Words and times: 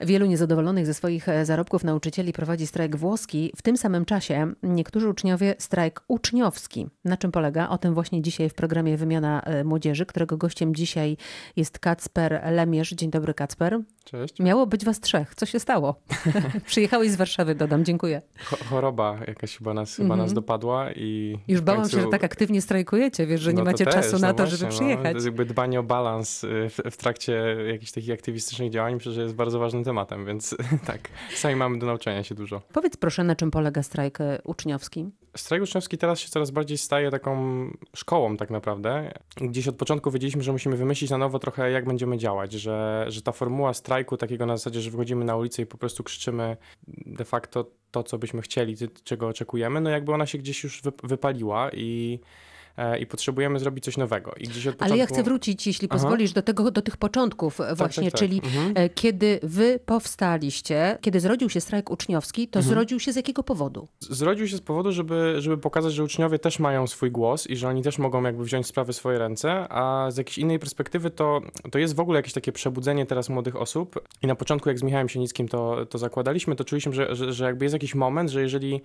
Wielu 0.00 0.26
niezadowolonych 0.26 0.86
ze 0.86 0.94
swoich 0.94 1.28
e, 1.28 1.44
zarobków 1.44 1.84
nauczycieli 1.84 2.32
prowadzi 2.32 2.66
strajk 2.66 2.96
włoski. 2.96 3.52
W 3.56 3.62
tym 3.62 3.76
samym 3.76 4.04
czasie 4.04 4.52
niektórzy 4.62 5.08
uczniowie 5.08 5.54
strajk 5.58 6.04
uczniowski. 6.08 6.86
Na 7.04 7.16
czym 7.16 7.32
polega? 7.32 7.68
O 7.68 7.78
tym 7.78 7.94
właśnie 7.94 8.22
dzisiaj 8.22 8.48
w 8.48 8.54
programie 8.54 8.96
Wymiana 8.96 9.40
e, 9.40 9.64
Młodzieży, 9.64 10.06
którego 10.06 10.36
gościem 10.36 10.74
dzisiaj 10.74 11.16
jest 11.56 11.78
Kacper 11.78 12.42
Lemierz. 12.52 12.90
Dzień 12.90 13.10
dobry 13.10 13.34
Kacper. 13.34 13.80
Cześć. 14.04 14.38
Miało 14.38 14.66
być 14.66 14.84
was 14.84 15.00
trzech. 15.00 15.34
Co 15.34 15.46
się 15.46 15.60
stało? 15.60 15.94
Przyjechałeś 16.66 17.10
z 17.10 17.16
Warszawy, 17.16 17.54
dodam. 17.54 17.84
Dziękuję. 17.84 18.22
Cho- 18.50 18.64
choroba 18.64 19.18
jakaś 19.28 19.56
chyba 19.58 19.74
nas, 19.74 19.96
chyba 19.96 20.16
nas 20.16 20.32
dopadła 20.32 20.92
i... 20.92 21.38
Już 21.48 21.60
bałam 21.60 21.82
końcu- 21.82 21.96
się, 21.96 22.00
że 22.02 22.08
tak 22.08 22.24
aktywnie 22.24 22.62
strajkujecie, 22.62 23.26
wiesz, 23.26 23.40
że 23.40 23.52
nie 23.52 23.58
No 23.58 23.64
to 23.64 23.70
macie 23.70 23.84
też, 23.84 23.94
czasu 23.94 24.18
na 24.18 24.28
no 24.28 24.34
to, 24.34 24.42
właśnie, 24.42 24.56
żeby 24.56 24.72
no. 24.72 24.76
przyjechać. 24.78 25.12
To 25.12 25.14
jest 25.16 25.26
jakby 25.26 25.44
dbanie 25.44 25.80
o 25.80 25.82
balans 25.82 26.44
y, 26.44 26.68
w, 26.70 26.80
w 26.90 26.96
trakcie 26.96 27.56
jakichś 27.72 27.92
takich 27.92 28.10
aktywistycznych 28.14 28.70
działań, 28.70 28.94
myślę, 28.94 29.12
że 29.12 29.22
jest 29.22 29.34
bardzo 29.34 29.58
ważnym 29.58 29.84
tematem, 29.84 30.26
więc 30.26 30.56
tak, 30.86 31.08
sami 31.34 31.56
mamy 31.56 31.78
do 31.78 31.86
nauczenia 31.86 32.22
się 32.22 32.34
dużo. 32.34 32.62
Powiedz 32.72 32.96
proszę, 32.96 33.24
na 33.24 33.36
czym 33.36 33.50
polega 33.50 33.82
strajk 33.82 34.20
e, 34.20 34.38
uczniowski? 34.44 35.10
Strajk 35.36 35.62
uczniowski 35.62 35.98
teraz 35.98 36.20
się 36.20 36.28
coraz 36.28 36.50
bardziej 36.50 36.78
staje 36.78 37.10
taką 37.10 37.66
szkołą 37.96 38.36
tak 38.36 38.50
naprawdę. 38.50 39.12
Gdzieś 39.36 39.68
od 39.68 39.76
początku 39.76 40.10
wiedzieliśmy, 40.10 40.42
że 40.42 40.52
musimy 40.52 40.76
wymyślić 40.76 41.10
na 41.10 41.18
nowo 41.18 41.38
trochę, 41.38 41.70
jak 41.70 41.84
będziemy 41.84 42.18
działać, 42.18 42.52
że, 42.52 43.06
że 43.08 43.22
ta 43.22 43.32
formuła 43.32 43.74
strajku 43.74 44.16
takiego 44.16 44.46
na 44.46 44.56
zasadzie, 44.56 44.80
że 44.80 44.90
wychodzimy 44.90 45.24
na 45.24 45.36
ulicę 45.36 45.62
i 45.62 45.66
po 45.66 45.78
prostu 45.78 46.04
krzyczymy 46.04 46.56
de 47.06 47.24
facto 47.24 47.70
to, 47.90 48.02
co 48.02 48.18
byśmy 48.18 48.42
chcieli, 48.42 48.76
czego 49.04 49.28
oczekujemy, 49.28 49.80
no 49.80 49.90
jakby 49.90 50.12
ona 50.12 50.26
się 50.26 50.38
gdzieś 50.38 50.64
już 50.64 50.82
wy- 50.82 50.92
wypaliła 51.02 51.70
i, 51.72 52.20
i 53.00 53.06
potrzebujemy 53.06 53.58
zrobić 53.58 53.84
coś 53.84 53.96
nowego. 53.96 54.32
I 54.36 54.44
gdzieś 54.48 54.66
od 54.66 54.82
Ale 54.82 54.96
ja 54.96 55.04
początku- 55.04 55.14
chcę 55.14 55.22
wrócić, 55.22 55.66
jeśli 55.66 55.88
Aha. 55.90 55.98
pozwolisz, 56.00 56.32
do, 56.32 56.42
tego, 56.42 56.70
do 56.70 56.82
tych 56.82 56.96
początków 56.96 57.60
e, 57.60 57.74
właśnie, 57.74 58.02
tak, 58.04 58.12
tak. 58.12 58.18
czyli 58.20 58.40
Mhm. 58.44 58.72
e, 58.76 58.88
kiedy 58.88 59.40
wy 59.42 59.78
powstaliście, 59.86 60.98
kiedy 61.00 61.20
zrodził 61.20 61.50
się 61.50 61.60
strajk 61.60 61.90
uczniowski, 61.90 62.48
to 62.48 62.58
Mhm. 62.58 62.74
zrodził 62.74 63.00
się 63.00 63.12
z 63.12 63.16
jakiego 63.16 63.42
powodu? 63.42 63.88
Zrodził 64.00 64.48
się 64.48 64.56
z 64.56 64.60
powodu, 64.60 64.92
żeby, 64.92 65.34
żeby 65.38 65.58
pokazać, 65.58 65.92
że 65.92 66.04
uczniowie 66.04 66.38
też 66.38 66.58
mają 66.58 66.86
swój 66.86 67.10
głos 67.10 67.46
i 67.46 67.56
że 67.56 67.68
oni 67.68 67.82
też 67.82 67.98
mogą 67.98 68.22
jakby 68.22 68.44
wziąć 68.44 68.66
sprawy 68.66 68.92
w 68.92 68.96
swoje 68.96 69.18
ręce, 69.18 69.66
a 69.72 70.10
z 70.10 70.16
jakiejś 70.16 70.38
innej 70.38 70.58
perspektywy 70.58 71.10
to, 71.10 71.40
to 71.70 71.78
jest 71.78 71.94
w 71.96 72.00
ogóle 72.00 72.18
jakieś 72.18 72.32
takie 72.32 72.52
przebudzenie 72.52 73.06
teraz 73.06 73.28
młodych 73.28 73.56
osób 73.56 74.00
i 74.22 74.26
na 74.26 74.34
początku 74.34 74.68
jak 74.68 74.78
z 74.78 74.82
Michałem 74.82 75.08
Sienickim 75.08 75.48
to, 75.48 75.86
to 75.86 75.98
zakładaliśmy, 75.98 76.56
to 76.56 76.64
czuliśmy, 76.64 76.92
że, 76.92 77.16
że, 77.16 77.32
że 77.32 77.44
jakby 77.44 77.64
jest 77.64 77.72
jakiś 77.72 77.94
moment, 77.94 78.30
że 78.30 78.42
jeżeli 78.42 78.80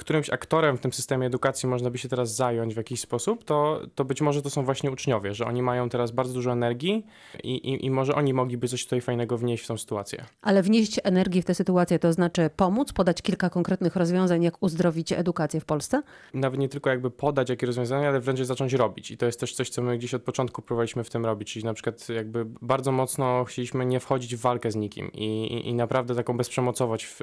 którymś 0.00 0.30
aktorem 0.30 0.76
w 0.76 0.80
tym 0.80 0.92
systemie 0.92 1.26
edukacji 1.26 1.68
można 1.68 1.90
by 1.90 1.98
się 1.98 2.08
teraz 2.08 2.34
zająć 2.34 2.74
w 2.74 2.76
jakiś 2.76 3.00
sposób, 3.00 3.44
to, 3.44 3.80
to 3.94 4.04
być 4.04 4.20
może 4.20 4.42
to 4.42 4.50
są 4.50 4.64
właśnie 4.64 4.90
uczniowie, 4.90 5.34
że 5.34 5.46
oni 5.46 5.62
mają 5.62 5.88
teraz 5.88 6.10
bardzo 6.10 6.34
dużo 6.34 6.52
energii 6.52 7.06
i, 7.44 7.54
i, 7.54 7.86
i 7.86 7.90
może 7.90 8.14
oni 8.14 8.34
mogliby 8.34 8.68
coś 8.68 8.84
tutaj 8.84 9.00
fajnego 9.00 9.38
wnieść 9.38 9.64
w 9.64 9.66
tą 9.66 9.78
sytuację. 9.78 10.24
Ale 10.42 10.62
wnieść 10.62 11.00
energię 11.04 11.42
w 11.42 11.44
tę 11.44 11.54
sytuację 11.54 11.98
to 11.98 12.12
znaczy 12.12 12.50
pomóc, 12.56 12.92
podać 12.92 13.22
kilka 13.22 13.50
konkretnych 13.50 13.96
rozwiązań, 13.96 14.42
jak 14.42 14.62
uzdrowić 14.62 15.12
edukację 15.12 15.60
w 15.60 15.64
Polsce? 15.64 16.02
nawet 16.34 16.60
nie 16.60 16.68
tylko 16.68 16.90
jakby 16.90 17.10
podać 17.10 17.50
jakie 17.50 17.66
rozwiązania, 17.66 18.08
ale 18.08 18.20
wręcz 18.20 18.40
zacząć 18.40 18.72
robić. 18.72 19.10
I 19.10 19.16
to 19.16 19.26
jest 19.26 19.40
też 19.40 19.54
coś, 19.54 19.70
co 19.70 19.82
my 19.82 19.98
gdzieś 19.98 20.14
od 20.14 20.22
początku 20.22 20.62
próbowaliśmy 20.62 21.04
w 21.04 21.10
tym 21.10 21.24
robić. 21.24 21.52
Czyli 21.52 21.64
na 21.64 21.74
przykład 21.74 22.08
jakby 22.08 22.44
bardzo 22.62 22.92
mocno 22.92 23.44
chcieliśmy 23.44 23.86
nie 23.86 24.00
wchodzić 24.00 24.36
w 24.36 24.40
walkę 24.40 24.70
z 24.70 24.76
nikim 24.76 25.12
i, 25.12 25.62
i, 25.68 25.74
naprawdę 25.74 26.14
taką 26.14 26.36
bezprzemocowość 26.36 27.04
w, 27.04 27.20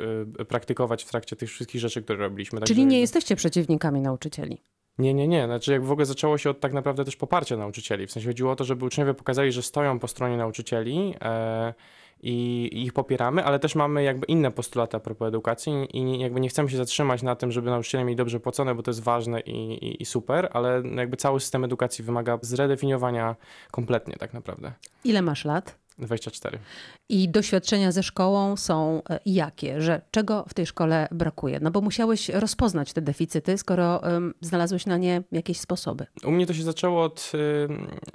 praktykować 0.48 1.04
w 1.04 1.10
trakcie 1.10 1.36
tych 1.36 1.50
wszystkich 1.50 1.82
rzeczy, 1.82 2.04
które 2.04 2.20
robiliśmy. 2.20 2.60
Czyli 2.68 2.86
nie 2.86 3.00
jesteście 3.00 3.36
przeciwnikami 3.36 4.02
nauczycieli. 4.02 4.62
Nie, 4.98 5.14
nie, 5.14 5.28
nie. 5.28 5.46
Znaczy 5.46 5.72
jak 5.72 5.86
w 5.86 5.92
ogóle 5.92 6.06
zaczęło 6.06 6.38
się 6.38 6.50
od 6.50 6.60
tak 6.60 6.74
naprawdę 6.74 7.06
też 7.06 7.16
poparcia 7.16 7.58
nauczycieli. 7.58 8.08
W 8.08 8.12
sensie 8.12 8.28
chodziło 8.30 8.52
o 8.52 8.56
to, 8.56 8.64
żeby 8.64 8.86
uczniowie 8.86 9.14
pokazali, 9.14 9.52
że 9.52 9.62
stoją 9.62 10.00
po 10.00 10.08
stronie 10.08 10.38
nauczycieli 10.38 11.14
e, 11.22 11.74
i, 12.22 12.70
i 12.74 12.84
ich 12.84 12.94
popieramy, 12.94 13.44
ale 13.46 13.60
też 13.60 13.76
mamy 13.76 14.04
jakby 14.04 14.26
inne 14.26 14.52
postulaty 14.52 14.98
a 14.98 15.00
propos 15.00 15.28
edukacji 15.28 15.74
i 15.94 16.04
nie- 16.04 16.20
jakby 16.20 16.40
nie 16.40 16.50
chcemy 16.50 16.70
się 16.70 16.78
zatrzymać 16.78 17.24
na 17.24 17.36
tym, 17.36 17.52
żeby 17.52 17.70
nauczyciele 17.70 18.04
mieli 18.04 18.16
dobrze 18.16 18.40
płacone, 18.40 18.76
bo 18.76 18.84
to 18.84 18.92
jest 18.92 19.04
ważne 19.04 19.40
i, 19.40 19.52
i, 19.86 20.02
i 20.02 20.06
super, 20.06 20.50
ale 20.54 20.84
jakby 20.96 21.18
cały 21.18 21.40
system 21.40 21.64
edukacji 21.64 22.04
wymaga 22.04 22.40
zredefiniowania 22.42 23.36
kompletnie 23.72 24.16
tak 24.16 24.34
naprawdę. 24.34 24.72
Ile 25.04 25.22
masz 25.22 25.46
lat? 25.46 25.80
24. 26.00 26.60
I 27.10 27.30
doświadczenia 27.30 27.92
ze 27.92 28.04
szkołą 28.04 28.58
są 28.58 29.02
e, 29.10 29.20
jakie? 29.26 29.82
Że 29.82 30.02
czego 30.12 30.46
w 30.50 30.54
tej 30.54 30.66
szkole 30.66 31.08
brakuje? 31.12 31.60
No 31.62 31.72
bo 31.72 31.82
musiałeś 31.82 32.30
rozpoznać 32.30 32.94
te 32.94 33.02
deficyty, 33.02 33.58
skoro 33.58 34.04
em, 34.04 34.34
znalazłeś 34.42 34.86
na 34.86 34.98
nie 34.98 35.24
jakieś 35.32 35.60
sposoby. 35.60 36.06
U 36.26 36.32
mnie 36.32 36.46
to 36.46 36.54
się 36.54 36.64
zaczęło 36.64 37.04
od, 37.04 37.32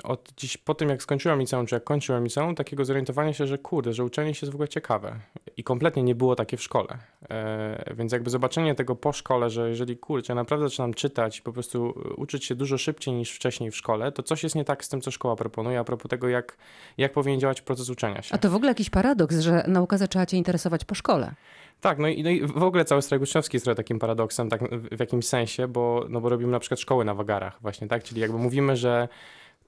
od 0.05 0.33
dziś 0.37 0.57
po 0.57 0.75
tym, 0.75 0.89
jak 0.89 1.03
skończyłem 1.03 1.41
liceum, 1.41 1.67
czy 1.67 1.75
jak 1.75 1.85
kończyłem 1.85 2.25
liceum, 2.25 2.55
takiego 2.55 2.85
zorientowania 2.85 3.33
się, 3.33 3.47
że 3.47 3.59
kurde, 3.59 3.93
że 3.93 4.05
uczenie 4.05 4.35
się 4.35 4.47
jest 4.47 4.53
w 4.53 4.55
ogóle 4.55 4.69
ciekawe. 4.69 5.21
I 5.57 5.65
kompletnie 5.65 6.03
nie 6.03 6.15
było 6.15 6.37
takie 6.37 6.57
w 6.57 6.63
szkole. 6.63 6.99
E, 7.31 7.95
więc 7.97 8.13
jakby 8.13 8.31
zobaczenie 8.31 8.75
tego 8.75 8.97
po 8.97 9.13
szkole, 9.13 9.51
że 9.51 9.69
jeżeli 9.69 9.97
kurczę, 9.97 10.35
naprawdę 10.35 10.69
zaczynam 10.69 10.95
czytać 10.95 11.39
i 11.39 11.43
po 11.43 11.53
prostu 11.53 11.95
y, 12.07 12.15
uczyć 12.15 12.45
się 12.45 12.55
dużo 12.55 12.79
szybciej 12.79 13.15
niż 13.15 13.33
wcześniej 13.33 13.71
w 13.71 13.77
szkole, 13.77 14.13
to 14.13 14.23
coś 14.23 14.43
jest 14.43 14.55
nie 14.55 14.65
tak 14.65 14.85
z 14.85 14.89
tym, 14.89 15.01
co 15.01 15.11
szkoła 15.11 15.37
proponuje, 15.37 15.79
a 15.79 15.85
propos 15.85 16.11
tego, 16.11 16.29
jak, 16.29 16.57
jak 16.99 17.13
powinien 17.13 17.41
działać 17.41 17.63
proces 17.63 17.72
uczenia 17.91 18.23
się. 18.23 18.35
A 18.35 18.39
to 18.39 18.51
w 18.51 18.55
ogóle 18.55 18.71
jakiś 18.71 18.91
paradoks, 18.91 19.39
że 19.39 19.65
nauka 19.69 19.99
zaczęła 19.99 20.27
cię 20.27 20.37
interesować 20.37 20.85
po 20.85 20.95
szkole. 20.95 21.35
Tak, 21.81 21.99
no 21.99 22.09
i, 22.09 22.23
no 22.23 22.31
i 22.31 22.47
w 22.47 22.63
ogóle 22.63 22.85
cały 22.85 23.03
strajk 23.03 23.23
uczniowski 23.23 23.57
jest 23.57 23.65
trochę 23.65 23.77
takim 23.77 23.99
paradoksem 23.99 24.51
tak, 24.51 24.61
w, 24.63 24.97
w 24.97 25.01
jakimś 25.01 25.27
sensie, 25.27 25.69
bo, 25.69 26.07
no 26.09 26.21
bo 26.21 26.29
robimy 26.29 26.53
na 26.53 26.61
przykład 26.61 26.81
szkoły 26.81 27.05
na 27.05 27.15
wagarach 27.15 27.59
właśnie, 27.63 27.89
tak? 27.89 28.05
Czyli 28.05 28.21
jakby 28.21 28.39
mówimy, 28.39 28.77
że 28.77 29.09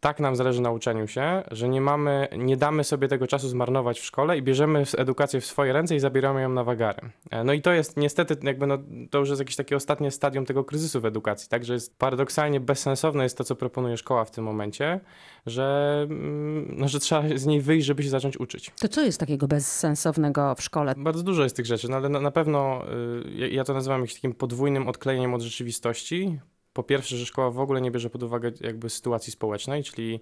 tak 0.04 0.20
nam 0.20 0.36
zależy 0.36 0.60
na 0.60 0.70
uczeniu 0.70 1.06
się, 1.06 1.42
że 1.50 1.68
nie 1.68 1.80
mamy, 1.80 2.28
nie 2.38 2.56
damy 2.56 2.84
sobie 2.84 3.08
tego 3.08 3.26
czasu 3.26 3.48
zmarnować 3.48 4.00
w 4.00 4.04
szkole 4.04 4.38
i 4.38 4.42
bierzemy 4.42 4.84
edukację 4.96 5.40
w 5.40 5.46
swoje 5.46 5.72
ręce 5.72 5.96
i 5.96 6.00
zabieramy 6.00 6.42
ją 6.42 6.48
na 6.48 6.64
wagary. 6.64 7.10
E, 7.30 7.44
No 7.44 7.52
i 7.52 7.62
to 7.62 7.72
jest 7.72 7.96
niestety 7.96 8.36
jakby 8.42 8.66
no, 8.66 8.78
to 9.10 9.18
już 9.18 9.28
jest 9.28 9.40
jakieś 9.40 9.56
takie 9.56 9.76
ostatnie 9.76 10.10
stadium 10.10 10.46
tego 10.46 10.64
kryzysu 10.64 11.00
w 11.00 11.04
edukacji, 11.04 11.48
tak? 11.48 11.64
Że 11.64 11.74
jest 11.74 11.98
paradoksalnie 11.98 12.60
bezsensowne 12.60 13.22
jest 13.22 13.38
to, 13.38 13.44
co 13.44 13.56
proponuje 13.56 13.96
szkoła 13.96 14.24
w 14.24 14.30
tym 14.30 14.44
momencie, 14.44 15.00
że, 15.46 15.98
mm, 16.10 16.74
no, 16.78 16.88
że 16.88 17.00
trzeba 17.00 17.22
z 17.34 17.46
niej 17.46 17.60
wyjść, 17.60 17.86
żeby 17.86 18.02
się 18.02 18.08
zacząć 18.08 18.40
uczyć. 18.40 18.70
To 18.80 18.88
co 18.88 19.02
jest 19.02 19.20
takiego 19.20 19.48
bezsensownego 19.48 20.54
w 20.54 20.62
szkole? 20.62 20.94
Bardzo 20.96 21.22
dużo 21.22 21.42
jest 21.42 21.56
tych 21.56 21.66
rzeczy, 21.66 21.90
no 21.90 21.96
ale 21.96 22.08
na, 22.08 22.20
na 22.20 22.30
pewno 22.30 22.84
y, 23.26 23.48
ja 23.50 23.64
to 23.64 23.74
nazywam 23.74 24.00
jakimś 24.00 24.14
takim 24.14 24.34
podwójnym 24.34 24.88
odklejeniem 24.88 25.34
od 25.34 25.42
rzeczywistości. 25.42 26.38
Po 26.74 26.82
pierwsze, 26.82 27.16
że 27.16 27.26
szkoła 27.26 27.50
w 27.50 27.60
ogóle 27.60 27.80
nie 27.80 27.90
bierze 27.90 28.10
pod 28.10 28.22
uwagę 28.22 28.50
jakby 28.60 28.90
sytuacji 28.90 29.32
społecznej, 29.32 29.84
czyli 29.84 30.20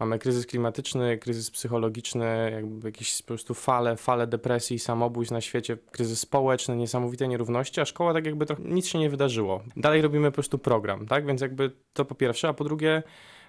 mamy 0.00 0.18
kryzys 0.18 0.46
klimatyczny, 0.46 1.18
kryzys 1.18 1.50
psychologiczny, 1.50 2.50
jakby 2.54 2.88
jakieś 2.88 3.22
po 3.22 3.28
prostu 3.28 3.54
fale, 3.54 3.96
fale 3.96 4.26
depresji, 4.26 4.78
samobójstw 4.78 5.32
na 5.32 5.40
świecie, 5.40 5.76
kryzys 5.90 6.20
społeczny, 6.20 6.76
niesamowite 6.76 7.28
nierówności, 7.28 7.80
a 7.80 7.84
szkoła 7.84 8.12
tak 8.12 8.26
jakby 8.26 8.46
trochę 8.46 8.62
nic 8.62 8.86
się 8.86 8.98
nie 8.98 9.10
wydarzyło. 9.10 9.62
Dalej 9.76 10.02
robimy 10.02 10.30
po 10.30 10.34
prostu 10.34 10.58
program, 10.58 11.06
tak? 11.06 11.26
Więc 11.26 11.40
jakby 11.40 11.70
to 11.92 12.04
po 12.04 12.14
pierwsze, 12.14 12.48
a 12.48 12.52
po 12.52 12.64
drugie 12.64 13.02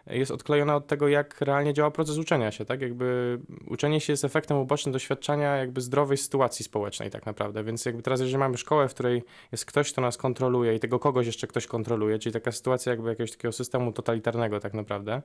jest 0.08 0.32
odklejona 0.32 0.76
od 0.76 0.88
tego, 0.88 1.08
jak 1.08 1.42
realnie 1.42 1.74
działa 1.74 1.92
proces 1.92 2.18
uczenia 2.18 2.52
się, 2.52 2.66
tak? 2.66 2.82
Jakby 2.82 3.40
uczenie 3.68 4.02
się 4.02 4.14
jest 4.14 4.26
efektem 4.26 4.58
ubocznym 4.58 4.94
doświadczenia 4.94 5.56
jakby 5.58 5.82
zdrowej 5.82 6.18
sytuacji 6.18 6.66
społecznej 6.66 7.10
tak 7.10 7.26
naprawdę, 7.26 7.64
więc 7.64 7.86
jakby 7.86 8.02
teraz 8.02 8.20
jeżeli 8.20 8.38
mamy 8.38 8.58
szkołę, 8.58 8.88
w 8.88 8.94
której 8.94 9.24
jest 9.52 9.66
ktoś, 9.66 9.92
kto 9.92 10.02
nas 10.02 10.18
kontroluje 10.18 10.76
i 10.76 10.80
tego 10.80 11.00
kogoś 11.00 11.26
jeszcze 11.26 11.48
ktoś 11.48 11.68
kontroluje, 11.68 12.20
czyli 12.20 12.34
taka 12.34 12.52
sytuacja 12.52 12.90
jakby 12.90 13.10
jakiegoś 13.10 13.32
takiego 13.32 13.52
systemu 13.52 13.92
totalitarnego 13.92 14.60
tak 14.60 14.74
naprawdę 14.74 15.22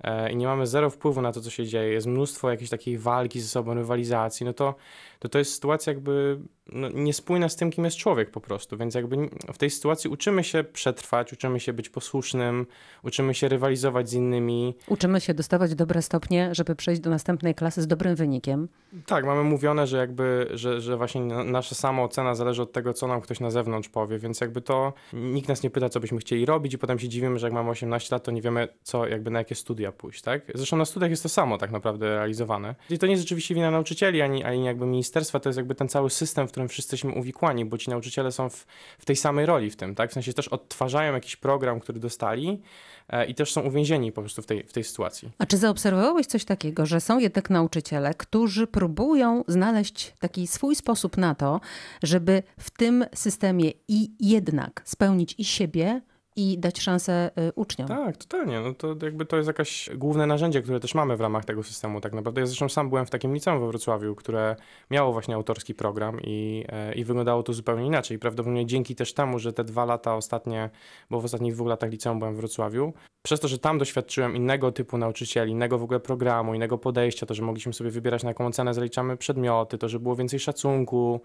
e, 0.00 0.32
i 0.32 0.36
nie 0.36 0.46
mamy 0.46 0.66
zero 0.66 0.90
wpływu 0.90 1.22
na 1.22 1.32
to, 1.32 1.40
co 1.40 1.50
się 1.50 1.66
dzieje, 1.66 1.92
jest 1.92 2.06
mnóstwo 2.06 2.50
jakiejś 2.50 2.70
takiej 2.70 2.98
walki 2.98 3.40
ze 3.40 3.48
sobą, 3.48 3.74
rywalizacji, 3.74 4.46
no 4.46 4.52
to 4.52 4.74
to, 5.18 5.28
to 5.28 5.38
jest 5.38 5.54
sytuacja 5.54 5.92
jakby 5.92 6.40
no, 6.72 6.88
niespójna 6.88 7.48
z 7.48 7.56
tym, 7.56 7.70
kim 7.70 7.84
jest 7.84 7.96
człowiek 7.96 8.30
po 8.30 8.40
prostu, 8.40 8.76
więc 8.76 8.94
jakby 8.94 9.16
w 9.52 9.58
tej 9.58 9.70
sytuacji 9.70 10.10
uczymy 10.10 10.44
się 10.44 10.64
przetrwać, 10.64 11.32
uczymy 11.32 11.60
się 11.60 11.72
być 11.72 11.88
posłusznym, 11.88 12.66
uczymy 13.02 13.34
się 13.34 13.48
rywalizować 13.48 14.09
z 14.10 14.14
innymi, 14.14 14.74
Uczymy 14.88 15.20
się 15.20 15.34
dostawać 15.34 15.74
dobre 15.74 16.02
stopnie, 16.02 16.48
żeby 16.54 16.76
przejść 16.76 17.00
do 17.00 17.10
następnej 17.10 17.54
klasy 17.54 17.82
z 17.82 17.86
dobrym 17.86 18.14
wynikiem. 18.16 18.68
Tak, 19.06 19.24
mamy 19.26 19.44
mówione, 19.44 19.86
że 19.86 19.96
jakby, 19.98 20.46
że, 20.54 20.80
że 20.80 20.96
właśnie 20.96 21.20
na- 21.20 21.44
nasza 21.44 21.74
samoocena 21.74 22.34
zależy 22.34 22.62
od 22.62 22.72
tego, 22.72 22.94
co 22.94 23.06
nam 23.06 23.20
ktoś 23.20 23.40
na 23.40 23.50
zewnątrz 23.50 23.88
powie, 23.88 24.18
więc 24.18 24.40
jakby 24.40 24.60
to 24.60 24.92
nikt 25.12 25.48
nas 25.48 25.62
nie 25.62 25.70
pyta, 25.70 25.88
co 25.88 26.00
byśmy 26.00 26.18
chcieli 26.18 26.46
robić 26.46 26.74
i 26.74 26.78
potem 26.78 26.98
się 26.98 27.08
dziwimy, 27.08 27.38
że 27.38 27.46
jak 27.46 27.54
mamy 27.54 27.70
18 27.70 28.14
lat, 28.14 28.24
to 28.24 28.30
nie 28.30 28.42
wiemy, 28.42 28.68
co 28.82 29.06
jakby 29.06 29.30
na 29.30 29.38
jakie 29.38 29.54
studia 29.54 29.92
pójść, 29.92 30.22
tak? 30.22 30.42
Zresztą 30.54 30.76
na 30.76 30.84
studiach 30.84 31.10
jest 31.10 31.22
to 31.22 31.28
samo 31.28 31.58
tak 31.58 31.70
naprawdę 31.70 32.06
realizowane. 32.14 32.74
I 32.90 32.98
to 32.98 33.06
nie 33.06 33.12
jest 33.12 33.22
rzeczywiście 33.22 33.54
wina 33.54 33.70
nauczycieli, 33.70 34.22
ani, 34.22 34.44
ani 34.44 34.64
jakby 34.64 34.86
ministerstwa, 34.86 35.40
to 35.40 35.48
jest 35.48 35.56
jakby 35.56 35.74
ten 35.74 35.88
cały 35.88 36.10
system, 36.10 36.48
w 36.48 36.50
którym 36.50 36.68
wszyscy 36.68 36.94
jesteśmy 36.96 37.20
uwikłani, 37.20 37.64
bo 37.64 37.78
ci 37.78 37.90
nauczyciele 37.90 38.32
są 38.32 38.48
w, 38.48 38.66
w 38.98 39.04
tej 39.04 39.16
samej 39.16 39.46
roli 39.46 39.70
w 39.70 39.76
tym, 39.76 39.94
tak? 39.94 40.10
W 40.10 40.12
sensie 40.12 40.32
też 40.32 40.48
odtwarzają 40.48 41.12
jakiś 41.14 41.36
program, 41.36 41.80
który 41.80 42.00
dostali 42.00 42.62
e, 43.08 43.26
i 43.26 43.34
też 43.34 43.52
są 43.52 43.60
uwięzieni 43.60 43.99
po 44.12 44.20
prostu 44.20 44.42
w 44.42 44.46
tej, 44.46 44.62
w 44.62 44.72
tej 44.72 44.84
sytuacji. 44.84 45.30
A 45.38 45.46
czy 45.46 45.56
zaobserwowałeś 45.56 46.26
coś 46.26 46.44
takiego, 46.44 46.86
że 46.86 47.00
są 47.00 47.18
jednak 47.18 47.50
nauczyciele, 47.50 48.14
którzy 48.14 48.66
próbują 48.66 49.44
znaleźć 49.48 50.14
taki 50.18 50.46
swój 50.46 50.74
sposób 50.74 51.16
na 51.16 51.34
to, 51.34 51.60
żeby 52.02 52.42
w 52.58 52.70
tym 52.70 53.04
systemie 53.14 53.70
i 53.88 54.10
jednak 54.20 54.82
spełnić 54.84 55.34
i 55.38 55.44
siebie, 55.44 56.00
i 56.36 56.58
dać 56.58 56.80
szansę 56.80 57.30
y, 57.48 57.52
uczniom. 57.54 57.88
Tak, 57.88 58.16
totalnie. 58.16 58.60
No 58.60 58.74
to 58.74 58.96
jakby 59.02 59.26
to 59.26 59.36
jest 59.36 59.46
jakaś 59.46 59.90
główne 59.94 60.26
narzędzie, 60.26 60.62
które 60.62 60.80
też 60.80 60.94
mamy 60.94 61.16
w 61.16 61.20
ramach 61.20 61.44
tego 61.44 61.62
systemu 61.62 62.00
tak 62.00 62.12
naprawdę. 62.12 62.40
Ja 62.40 62.46
zresztą 62.46 62.68
sam 62.68 62.88
byłem 62.88 63.06
w 63.06 63.10
takim 63.10 63.34
liceum 63.34 63.60
we 63.60 63.66
Wrocławiu, 63.66 64.14
które 64.14 64.56
miało 64.90 65.12
właśnie 65.12 65.34
autorski 65.34 65.74
program 65.74 66.20
i, 66.24 66.64
e, 66.68 66.94
i 66.94 67.04
wyglądało 67.04 67.42
to 67.42 67.52
zupełnie 67.52 67.86
inaczej. 67.86 68.18
Prawdopodobnie 68.18 68.66
dzięki 68.66 68.94
też 68.94 69.14
temu, 69.14 69.38
że 69.38 69.52
te 69.52 69.64
dwa 69.64 69.84
lata 69.84 70.14
ostatnie, 70.14 70.70
bo 71.10 71.20
w 71.20 71.24
ostatnich 71.24 71.54
dwóch 71.54 71.68
latach 71.68 71.90
liceum 71.90 72.18
byłem 72.18 72.34
w 72.34 72.36
Wrocławiu, 72.36 72.92
przez 73.22 73.40
to, 73.40 73.48
że 73.48 73.58
tam 73.58 73.78
doświadczyłem 73.78 74.36
innego 74.36 74.72
typu 74.72 74.98
nauczycieli, 74.98 75.52
innego 75.52 75.78
w 75.78 75.82
ogóle 75.82 76.00
programu, 76.00 76.54
innego 76.54 76.78
podejścia, 76.78 77.26
to, 77.26 77.34
że 77.34 77.42
mogliśmy 77.42 77.72
sobie 77.72 77.90
wybierać 77.90 78.22
na 78.22 78.30
jaką 78.30 78.46
ocenę 78.46 78.74
zaliczamy 78.74 79.16
przedmioty, 79.16 79.78
to, 79.78 79.88
że 79.88 80.00
było 80.00 80.16
więcej 80.16 80.40
szacunku 80.40 81.20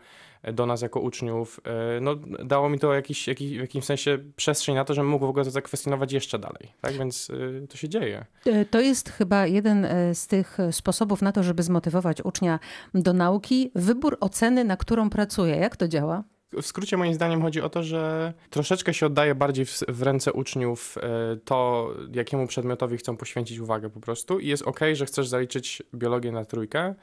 do 0.53 0.65
nas 0.65 0.81
jako 0.81 0.99
uczniów, 0.99 1.59
e, 1.65 1.99
no 2.01 2.15
dało 2.45 2.69
mi 2.69 2.79
to 2.79 2.93
jakiś, 2.93 3.27
jakiś, 3.27 3.57
w 3.57 3.61
jakimś 3.61 3.85
sensie 3.85 4.17
przestrzeń 4.35 4.75
na 4.75 4.85
to, 4.85 4.93
żebym 4.93 5.09
mógł 5.09 5.25
w 5.25 5.29
ogóle 5.29 5.45
to 5.45 5.51
zakwestionować 5.51 6.13
jeszcze 6.13 6.39
dalej. 6.39 6.71
Tak 6.81 6.93
więc 6.93 7.29
y, 7.29 7.67
to 7.69 7.77
się 7.77 7.89
dzieje. 7.89 8.25
E, 8.45 8.65
to 8.65 8.79
jest 8.79 9.09
chyba 9.09 9.47
jeden 9.47 9.87
z 10.13 10.27
tych 10.27 10.57
sposobów 10.71 11.21
na 11.21 11.31
to, 11.31 11.43
żeby 11.43 11.63
zmotywować 11.63 12.21
ucznia 12.21 12.59
do 12.93 13.13
nauki, 13.13 13.71
wybór 13.75 14.17
oceny, 14.19 14.63
na 14.63 14.77
którą 14.77 15.09
pracuje. 15.09 15.55
Jak 15.55 15.77
to 15.77 15.87
działa? 15.87 16.23
W 16.61 16.65
skrócie 16.65 16.97
moim 16.97 17.13
zdaniem 17.13 17.41
chodzi 17.41 17.61
o 17.61 17.69
to, 17.69 17.83
że 17.83 18.33
troszeczkę 18.49 18.93
się 18.93 19.05
oddaje 19.05 19.35
bardziej 19.35 19.65
w, 19.65 19.79
w, 19.87 20.01
ręce 20.01 20.33
uczniów 20.33 20.97
to, 21.45 21.89
jakiemu 22.13 22.47
przedmiotowi 22.47 22.97
chcą 22.97 23.17
poświęcić 23.17 23.59
uwagę 23.59 23.89
po 23.89 23.99
prostu 23.99 24.39
i 24.39 24.47
jest 24.47 24.63
ok, 24.63 24.79
że 24.93 25.05
chcesz 25.05 25.27
zaliczyć 25.27 25.83
biologię 25.93 26.31
na 26.31 26.45
trójkę, 26.45 26.95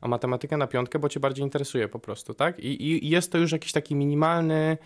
a 0.00 0.08
matematykę 0.08 0.56
na 0.56 0.66
piątkę, 0.66 0.98
bo 0.98 1.08
cię 1.08 1.20
bardziej 1.20 1.44
interesuje 1.44 1.88
po 1.88 1.98
prostu, 1.98 2.34
tak? 2.34 2.58
I, 2.60 3.04
i 3.06 3.08
jest 3.08 3.32
to 3.32 3.38
już 3.38 3.52
jakiś 3.52 3.72
taki 3.72 3.94
minimalny 3.94 4.78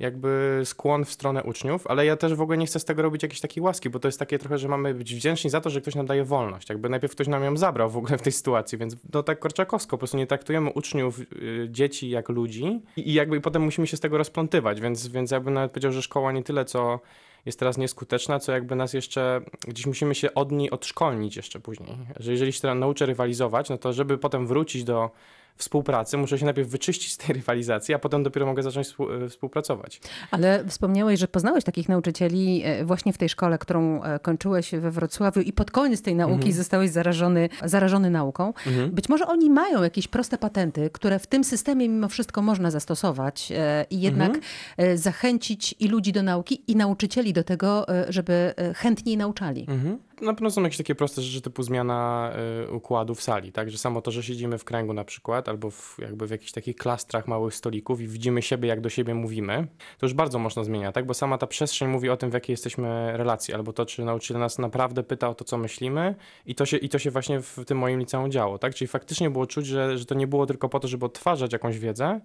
jakby 0.00 0.60
skłon 0.64 1.04
w 1.04 1.12
stronę 1.12 1.42
uczniów, 1.42 1.86
ale 1.86 2.06
ja 2.06 2.16
też 2.16 2.34
w 2.34 2.40
ogóle 2.40 2.58
nie 2.58 2.66
chcę 2.66 2.80
z 2.80 2.84
tego 2.84 3.02
robić 3.02 3.22
jakiejś 3.22 3.40
takiej 3.40 3.62
łaski, 3.62 3.90
bo 3.90 3.98
to 3.98 4.08
jest 4.08 4.18
takie 4.18 4.38
trochę, 4.38 4.58
że 4.58 4.68
mamy 4.68 4.94
być 4.94 5.14
wdzięczni 5.14 5.50
za 5.50 5.60
to, 5.60 5.70
że 5.70 5.80
ktoś 5.80 5.94
nam 5.94 6.06
daje 6.06 6.24
wolność. 6.24 6.68
Jakby 6.68 6.88
najpierw 6.88 7.14
ktoś 7.14 7.28
nam 7.28 7.44
ją 7.44 7.56
zabrał 7.56 7.90
w 7.90 7.96
ogóle 7.96 8.18
w 8.18 8.22
tej 8.22 8.32
sytuacji, 8.32 8.78
więc 8.78 8.96
no 9.14 9.22
tak 9.22 9.38
korczakowsko, 9.38 9.90
po 9.90 9.98
prostu 9.98 10.16
nie 10.16 10.26
traktujemy 10.26 10.70
uczniów, 10.70 11.20
y, 11.20 11.68
dzieci 11.70 12.10
jak 12.10 12.28
ludzi 12.28 12.82
i, 12.96 13.10
i 13.10 13.12
jakby 13.12 13.36
i 13.36 13.40
potem 13.40 13.62
musimy 13.62 13.86
się 13.86 13.96
z 13.96 14.00
tego 14.00 14.18
rozplątywać, 14.18 14.80
więc, 14.80 15.08
więc 15.08 15.30
ja 15.30 15.40
bym 15.40 15.54
nawet 15.54 15.72
powiedział, 15.72 15.92
że 15.92 16.02
szkoła 16.02 16.32
nie 16.32 16.42
tyle 16.42 16.64
co 16.64 17.00
jest 17.46 17.58
teraz 17.58 17.78
nieskuteczna, 17.78 18.38
co 18.38 18.52
jakby 18.52 18.76
nas 18.76 18.92
jeszcze, 18.92 19.40
gdzieś 19.68 19.86
musimy 19.86 20.14
się 20.14 20.34
od 20.34 20.52
niej 20.52 20.70
odszkolnić 20.70 21.36
jeszcze 21.36 21.60
później. 21.60 21.98
Że 22.16 22.32
jeżeli 22.32 22.52
się 22.52 22.60
teraz 22.60 22.78
nauczę 22.78 23.06
rywalizować, 23.06 23.68
no 23.68 23.78
to 23.78 23.92
żeby 23.92 24.18
potem 24.18 24.46
wrócić 24.46 24.84
do 24.84 25.10
współpracy, 25.56 26.16
muszę 26.16 26.38
się 26.38 26.44
najpierw 26.44 26.68
wyczyścić 26.68 27.12
z 27.12 27.16
tej 27.16 27.34
rywalizacji, 27.34 27.94
a 27.94 27.98
potem 27.98 28.22
dopiero 28.22 28.46
mogę 28.46 28.62
zacząć 28.62 28.94
e, 29.24 29.28
współpracować. 29.28 30.00
Ale 30.30 30.64
wspomniałeś, 30.68 31.20
że 31.20 31.28
poznałeś 31.28 31.64
takich 31.64 31.88
nauczycieli 31.88 32.62
e, 32.64 32.84
właśnie 32.84 33.12
w 33.12 33.18
tej 33.18 33.28
szkole, 33.28 33.58
którą 33.58 34.02
e, 34.02 34.18
kończyłeś 34.18 34.70
we 34.70 34.90
Wrocławiu 34.90 35.40
i 35.40 35.52
pod 35.52 35.70
koniec 35.70 36.02
tej 36.02 36.14
nauki 36.14 36.34
mhm. 36.34 36.52
zostałeś 36.52 36.90
zarażony, 36.90 37.48
zarażony 37.64 38.10
nauką. 38.10 38.52
Mhm. 38.66 38.90
Być 38.90 39.08
może 39.08 39.26
oni 39.26 39.50
mają 39.50 39.82
jakieś 39.82 40.08
proste 40.08 40.38
patenty, 40.38 40.90
które 40.90 41.18
w 41.18 41.26
tym 41.26 41.44
systemie 41.44 41.88
mimo 41.88 42.08
wszystko 42.08 42.42
można 42.42 42.70
zastosować 42.70 43.52
i 43.90 44.00
jednak 44.00 44.30
mhm. 44.30 44.98
zachęcić 44.98 45.74
i 45.80 45.88
ludzi 45.88 46.12
do 46.12 46.22
nauki, 46.22 46.62
i 46.66 46.76
nauczycieli 46.76 47.32
do 47.32 47.44
tego, 47.44 47.86
żeby 48.08 48.54
chętniej 48.74 49.16
nauczali. 49.16 49.66
Mhm 49.68 49.98
na 50.20 50.34
pewno 50.34 50.50
są 50.50 50.62
jakieś 50.62 50.76
takie 50.76 50.94
proste 50.94 51.22
rzeczy 51.22 51.40
typu 51.40 51.62
zmiana 51.62 52.32
y, 52.68 52.72
układu 52.72 53.14
w 53.14 53.22
sali, 53.22 53.52
tak? 53.52 53.70
Że 53.70 53.78
samo 53.78 54.02
to, 54.02 54.10
że 54.10 54.22
siedzimy 54.22 54.58
w 54.58 54.64
kręgu 54.64 54.92
na 54.92 55.04
przykład, 55.04 55.48
albo 55.48 55.70
w, 55.70 55.96
jakby 55.98 56.26
w 56.26 56.30
jakichś 56.30 56.52
takich 56.52 56.76
klastrach 56.76 57.28
małych 57.28 57.54
stolików 57.54 58.00
i 58.00 58.08
widzimy 58.08 58.42
siebie, 58.42 58.68
jak 58.68 58.80
do 58.80 58.88
siebie 58.88 59.14
mówimy, 59.14 59.66
to 59.98 60.06
już 60.06 60.14
bardzo 60.14 60.38
mocno 60.38 60.64
zmienia, 60.64 60.92
tak? 60.92 61.06
Bo 61.06 61.14
sama 61.14 61.38
ta 61.38 61.46
przestrzeń 61.46 61.88
mówi 61.88 62.10
o 62.10 62.16
tym, 62.16 62.30
w 62.30 62.34
jakiej 62.34 62.52
jesteśmy 62.52 63.16
relacji, 63.16 63.54
albo 63.54 63.72
to, 63.72 63.86
czy 63.86 64.04
nauczyciel 64.04 64.38
nas 64.38 64.58
naprawdę 64.58 65.02
pyta 65.02 65.28
o 65.28 65.34
to, 65.34 65.44
co 65.44 65.58
myślimy 65.58 66.14
i 66.46 66.54
to 66.54 66.66
się, 66.66 66.76
i 66.76 66.88
to 66.88 66.98
się 66.98 67.10
właśnie 67.10 67.40
w 67.40 67.64
tym 67.66 67.78
moim 67.78 68.00
liceum 68.00 68.30
działo, 68.30 68.58
tak? 68.58 68.74
Czyli 68.74 68.88
faktycznie 68.88 69.30
było 69.30 69.46
czuć, 69.46 69.66
że, 69.66 69.98
że 69.98 70.04
to 70.04 70.14
nie 70.14 70.26
było 70.26 70.46
tylko 70.46 70.68
po 70.68 70.80
to, 70.80 70.88
żeby 70.88 71.06
odtwarzać 71.06 71.52
jakąś 71.52 71.78
wiedzę, 71.78 72.20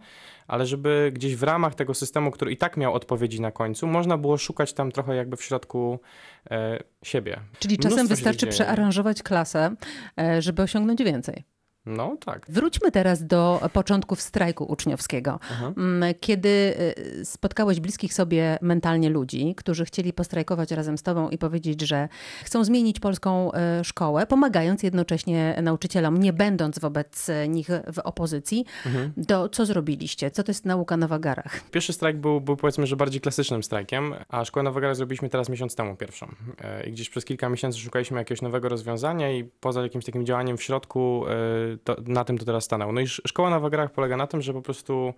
ale 0.47 0.65
żeby 0.65 1.12
gdzieś 1.13 1.36
w 1.36 1.44
ramach 1.44 1.75
tego 1.75 1.94
systemu, 1.94 2.31
który 2.31 2.51
i 2.51 2.57
tak 2.57 2.77
miał 2.77 2.94
odpowiedzi 2.94 3.42
na 3.42 3.51
końcu, 3.51 3.88
można 3.88 4.18
było 4.18 4.38
szukać 4.38 4.74
tam 4.74 4.92
trochę 4.92 5.15
jakby 5.15 5.38
w 5.38 5.44
środku 5.44 6.00
e, 6.51 6.80
siebie. 7.03 7.39
Czyli 7.59 7.77
czasem 7.77 8.07
wystarczy 8.07 8.47
przearanżować 8.47 9.24
klasę, 9.24 9.75
e, 10.19 10.42
żeby 10.42 10.62
osiągnąć 10.62 11.03
więcej. 11.03 11.54
No 11.85 12.17
tak. 12.25 12.45
Wróćmy 12.49 12.91
teraz 12.91 13.27
do 13.27 13.69
początków 13.73 14.21
strajku 14.21 14.63
uczniowskiego. 14.63 15.39
Aha. 15.51 15.73
Mm, 15.77 16.13
kiedy 16.19 16.49
y, 17.19 17.25
spotkałeś 17.25 17.79
bliskich 17.79 18.13
sobie 18.13 18.57
mentalnie 18.61 19.09
ludzi, 19.09 19.55
którzy 19.57 19.85
chcieli 19.85 20.13
postrajkować 20.13 20.71
razem 20.71 20.97
z 20.97 21.03
tobą 21.03 21.29
i 21.29 21.37
powiedzieć, 21.37 21.81
że 21.81 22.09
chcą 22.43 22.63
zmienić 22.63 22.99
polską 22.99 23.51
y, 23.51 23.83
szkołę, 23.83 24.27
pomagając 24.27 24.83
jednocześnie 24.83 25.59
nauczycielom, 25.61 26.17
nie 26.17 26.33
będąc 26.33 26.79
wobec 26.79 27.27
nich 27.47 27.67
w 27.93 27.99
opozycji, 27.99 28.65
mhm. 28.85 29.13
to 29.27 29.49
co 29.49 29.65
zrobiliście? 29.65 30.31
Co 30.31 30.43
to 30.43 30.49
jest 30.49 30.65
nauka 30.65 30.97
na 30.97 31.07
wagarach? 31.07 31.59
Pierwszy 31.71 31.93
strajk 31.93 32.17
był, 32.17 32.41
był 32.41 32.57
powiedzmy, 32.57 32.88
że 32.88 32.95
bardziej 32.95 33.21
klasycznym 33.21 33.63
strajkiem, 33.63 34.13
a 34.29 34.45
szkołę 34.45 34.63
na 34.63 34.71
wagarach 34.71 34.95
zrobiliśmy 34.95 35.29
teraz 35.29 35.49
miesiąc 35.49 35.75
temu 35.75 35.95
pierwszą. 35.95 36.27
E, 36.61 36.88
I 36.88 36.91
gdzieś 36.91 37.09
przez 37.09 37.25
kilka 37.25 37.49
miesięcy 37.49 37.79
szukaliśmy 37.79 38.17
jakiegoś 38.17 38.41
nowego 38.41 38.69
rozwiązania 38.69 39.31
i 39.31 39.43
poza 39.43 39.81
jakimś 39.81 40.05
takim 40.05 40.25
działaniem 40.25 40.57
w 40.57 40.63
środku 40.63 41.25
e, 41.27 41.75
to, 41.83 41.95
na 42.06 42.24
tym 42.24 42.38
to 42.38 42.45
teraz 42.45 42.63
stanęło. 42.63 42.92
No 42.92 43.01
i 43.01 43.07
szkoła 43.07 43.50
na 43.50 43.60
wagarach 43.60 43.92
polega 43.92 44.18
na 44.18 44.27
tym, 44.27 44.42
że 44.42 44.54
po 44.54 44.62
prostu 44.62 45.13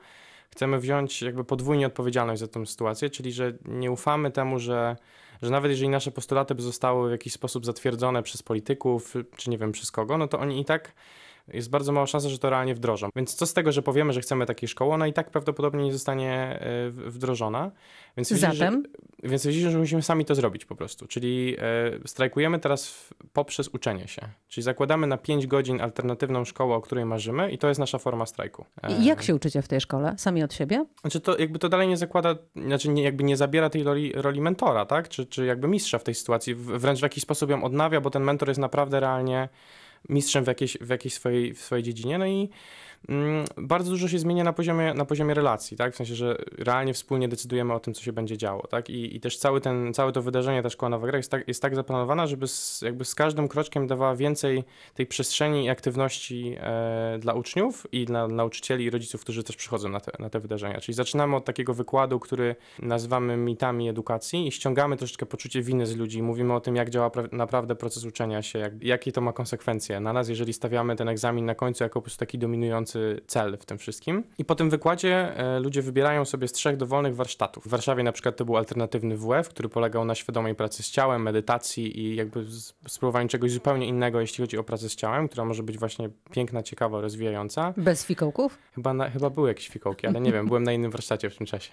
chcemy 0.51 0.79
wziąć 0.79 1.21
jakby 1.21 1.43
podwójnie 1.43 1.87
odpowiedzialność 1.87 2.39
za 2.39 2.47
tę 2.47 2.65
sytuację, 2.65 3.09
czyli 3.09 3.31
że 3.31 3.53
nie 3.65 3.91
ufamy 3.91 4.31
temu, 4.31 4.59
że, 4.59 4.95
że 5.41 5.49
nawet 5.49 5.71
jeżeli 5.71 5.89
nasze 5.89 6.11
postulaty 6.11 6.55
by 6.55 6.61
zostały 6.61 7.09
w 7.09 7.11
jakiś 7.11 7.33
sposób 7.33 7.65
zatwierdzone 7.65 8.23
przez 8.23 8.43
polityków, 8.43 9.13
czy 9.35 9.49
nie 9.49 9.57
wiem 9.57 9.71
przez 9.71 9.91
kogo, 9.91 10.17
no 10.17 10.27
to 10.27 10.39
oni 10.39 10.61
i 10.61 10.65
tak 10.65 10.93
jest 11.53 11.69
bardzo 11.69 11.91
mała 11.91 12.07
szansa, 12.07 12.29
że 12.29 12.39
to 12.39 12.49
realnie 12.49 12.75
wdrożą. 12.75 13.09
Więc 13.15 13.35
co 13.35 13.45
z 13.45 13.53
tego, 13.53 13.71
że 13.71 13.81
powiemy, 13.81 14.13
że 14.13 14.21
chcemy 14.21 14.45
takiej 14.45 14.69
szkoły, 14.69 14.93
ona 14.93 15.07
i 15.07 15.13
tak 15.13 15.29
prawdopodobnie 15.29 15.83
nie 15.83 15.93
zostanie 15.93 16.31
e, 16.31 16.89
wdrożona. 16.89 17.71
Więc 18.17 18.29
Zatem? 18.29 18.83
Widzisz, 19.23 19.41
że, 19.43 19.51
więc 19.51 19.71
że 19.71 19.79
musimy 19.79 20.01
sami 20.01 20.25
to 20.25 20.35
zrobić 20.35 20.65
po 20.65 20.75
prostu. 20.75 21.07
Czyli 21.07 21.55
e, 21.59 22.07
strajkujemy 22.07 22.59
teraz 22.59 23.09
poprzez 23.33 23.67
uczenie 23.67 24.07
się. 24.07 24.21
Czyli 24.47 24.63
zakładamy 24.63 25.07
na 25.07 25.17
5 25.17 25.47
godzin 25.47 25.81
alternatywną 25.81 26.45
szkołę, 26.45 26.75
o 26.75 26.81
której 26.81 27.05
marzymy 27.05 27.51
i 27.51 27.57
to 27.57 27.67
jest 27.67 27.79
nasza 27.79 27.97
forma 27.97 28.25
strajku. 28.25 28.65
I 28.99 29.05
jak 29.05 29.23
się 29.23 29.35
uczycie 29.35 29.61
w 29.61 29.67
tej 29.67 29.81
szkole? 29.81 30.15
Sami 30.17 30.43
od 30.43 30.53
siebie? 30.53 30.85
Znaczy 31.01 31.19
to 31.19 31.37
jakby 31.37 31.59
to 31.59 31.69
dalej 31.69 31.87
nie 31.87 31.97
zakłada, 31.97 32.35
znaczy 32.55 32.89
nie, 32.89 33.03
jakby 33.03 33.23
nie 33.23 33.37
zabiera 33.37 33.69
tej 33.69 33.83
roli, 33.83 34.11
roli 34.15 34.41
mentora, 34.41 34.85
tak? 34.85 35.09
Czy, 35.09 35.25
czy 35.25 35.45
jakby 35.45 35.67
mistrza 35.67 35.99
w 35.99 36.03
tej 36.03 36.15
sytuacji. 36.15 36.55
Wręcz 36.55 36.99
w 36.99 37.03
jakiś 37.03 37.23
sposób 37.23 37.49
ją 37.49 37.63
odnawia, 37.63 38.01
bo 38.01 38.09
ten 38.09 38.23
mentor 38.23 38.47
jest 38.47 38.59
naprawdę 38.59 38.99
realnie 38.99 39.49
mistrzem 40.09 40.43
w 40.43 40.47
jakiejś, 40.47 40.77
w 40.81 40.89
jakiejś 40.89 41.13
swojej, 41.13 41.53
w 41.53 41.61
swojej 41.61 41.83
dziedzinie. 41.83 42.17
No 42.17 42.27
i 42.27 42.49
bardzo 43.57 43.91
dużo 43.91 44.07
się 44.07 44.19
zmienia 44.19 44.43
na 44.43 44.53
poziomie, 44.53 44.93
na 44.93 45.05
poziomie 45.05 45.33
relacji, 45.33 45.77
tak? 45.77 45.93
W 45.93 45.95
sensie, 45.95 46.15
że 46.15 46.37
realnie 46.57 46.93
wspólnie 46.93 47.27
decydujemy 47.27 47.73
o 47.73 47.79
tym, 47.79 47.93
co 47.93 48.03
się 48.03 48.13
będzie 48.13 48.37
działo, 48.37 48.67
tak? 48.67 48.89
I, 48.89 49.15
i 49.15 49.19
też 49.19 49.37
cały 49.37 49.61
ten, 49.61 49.93
całe 49.93 50.11
to 50.11 50.21
wydarzenie, 50.21 50.63
ta 50.63 50.69
szkoła 50.69 50.89
na 50.89 50.97
Wagrach 50.99 51.19
jest 51.19 51.31
tak, 51.31 51.47
jest 51.47 51.61
tak 51.61 51.75
zaplanowana, 51.75 52.27
żeby 52.27 52.47
z, 52.47 52.81
jakby 52.81 53.05
z 53.05 53.15
każdym 53.15 53.47
kroczkiem 53.47 53.87
dawała 53.87 54.15
więcej 54.15 54.63
tej 54.93 55.05
przestrzeni 55.05 55.65
i 55.65 55.69
aktywności 55.69 56.55
e, 56.59 57.17
dla 57.19 57.33
uczniów 57.33 57.87
i 57.91 58.05
dla 58.05 58.27
nauczycieli 58.27 58.85
i 58.85 58.89
rodziców, 58.89 59.21
którzy 59.21 59.43
też 59.43 59.55
przychodzą 59.55 59.89
na 59.89 59.99
te, 59.99 60.11
na 60.19 60.29
te 60.29 60.39
wydarzenia. 60.39 60.81
Czyli 60.81 60.95
zaczynamy 60.95 61.35
od 61.35 61.45
takiego 61.45 61.73
wykładu, 61.73 62.19
który 62.19 62.55
nazywamy 62.79 63.37
mitami 63.37 63.89
edukacji 63.89 64.47
i 64.47 64.51
ściągamy 64.51 64.97
troszeczkę 64.97 65.25
poczucie 65.25 65.61
winy 65.61 65.85
z 65.85 65.95
ludzi. 65.95 66.21
Mówimy 66.21 66.53
o 66.53 66.59
tym, 66.59 66.75
jak 66.75 66.89
działa 66.89 67.11
naprawdę 67.31 67.75
proces 67.75 68.05
uczenia 68.05 68.41
się, 68.41 68.59
jak, 68.59 68.83
jakie 68.83 69.11
to 69.11 69.21
ma 69.21 69.33
konsekwencje 69.33 69.99
na 69.99 70.13
nas, 70.13 70.29
jeżeli 70.29 70.53
stawiamy 70.53 70.95
ten 70.95 71.09
egzamin 71.09 71.45
na 71.45 71.55
końcu 71.55 71.83
jako 71.83 71.99
po 71.99 72.03
prostu 72.03 72.19
taki 72.19 72.37
dominujący 72.37 72.86
cel 73.27 73.57
w 73.57 73.65
tym 73.65 73.77
wszystkim. 73.77 74.23
I 74.37 74.45
po 74.45 74.55
tym 74.55 74.69
wykładzie 74.69 75.37
e, 75.37 75.59
ludzie 75.59 75.81
wybierają 75.81 76.25
sobie 76.25 76.47
z 76.47 76.51
trzech 76.51 76.77
dowolnych 76.77 77.15
warsztatów. 77.15 77.63
W 77.63 77.69
Warszawie 77.69 78.03
na 78.03 78.11
przykład 78.11 78.35
to 78.35 78.45
był 78.45 78.57
alternatywny 78.57 79.17
WF, 79.17 79.49
który 79.49 79.69
polegał 79.69 80.05
na 80.05 80.15
świadomej 80.15 80.55
pracy 80.55 80.83
z 80.83 80.89
ciałem, 80.89 81.21
medytacji 81.21 81.99
i 81.99 82.15
jakby 82.15 82.45
spróbowaniu 82.87 83.27
czegoś 83.29 83.51
zupełnie 83.51 83.87
innego, 83.87 84.21
jeśli 84.21 84.41
chodzi 84.41 84.57
o 84.57 84.63
pracę 84.63 84.89
z 84.89 84.95
ciałem, 84.95 85.27
która 85.27 85.45
może 85.45 85.63
być 85.63 85.77
właśnie 85.77 86.09
piękna, 86.31 86.63
ciekawa, 86.63 87.01
rozwijająca. 87.01 87.73
Bez 87.77 88.05
fikołków? 88.05 88.57
Chyba, 88.75 88.93
na, 88.93 89.09
chyba 89.09 89.29
były 89.29 89.47
jakieś 89.47 89.67
fikołki, 89.67 90.07
ale 90.07 90.21
nie 90.21 90.31
wiem, 90.31 90.47
byłem 90.47 90.63
na 90.63 90.73
innym 90.73 90.91
warsztacie 90.91 91.29
w 91.29 91.37
tym 91.37 91.47
czasie. 91.47 91.71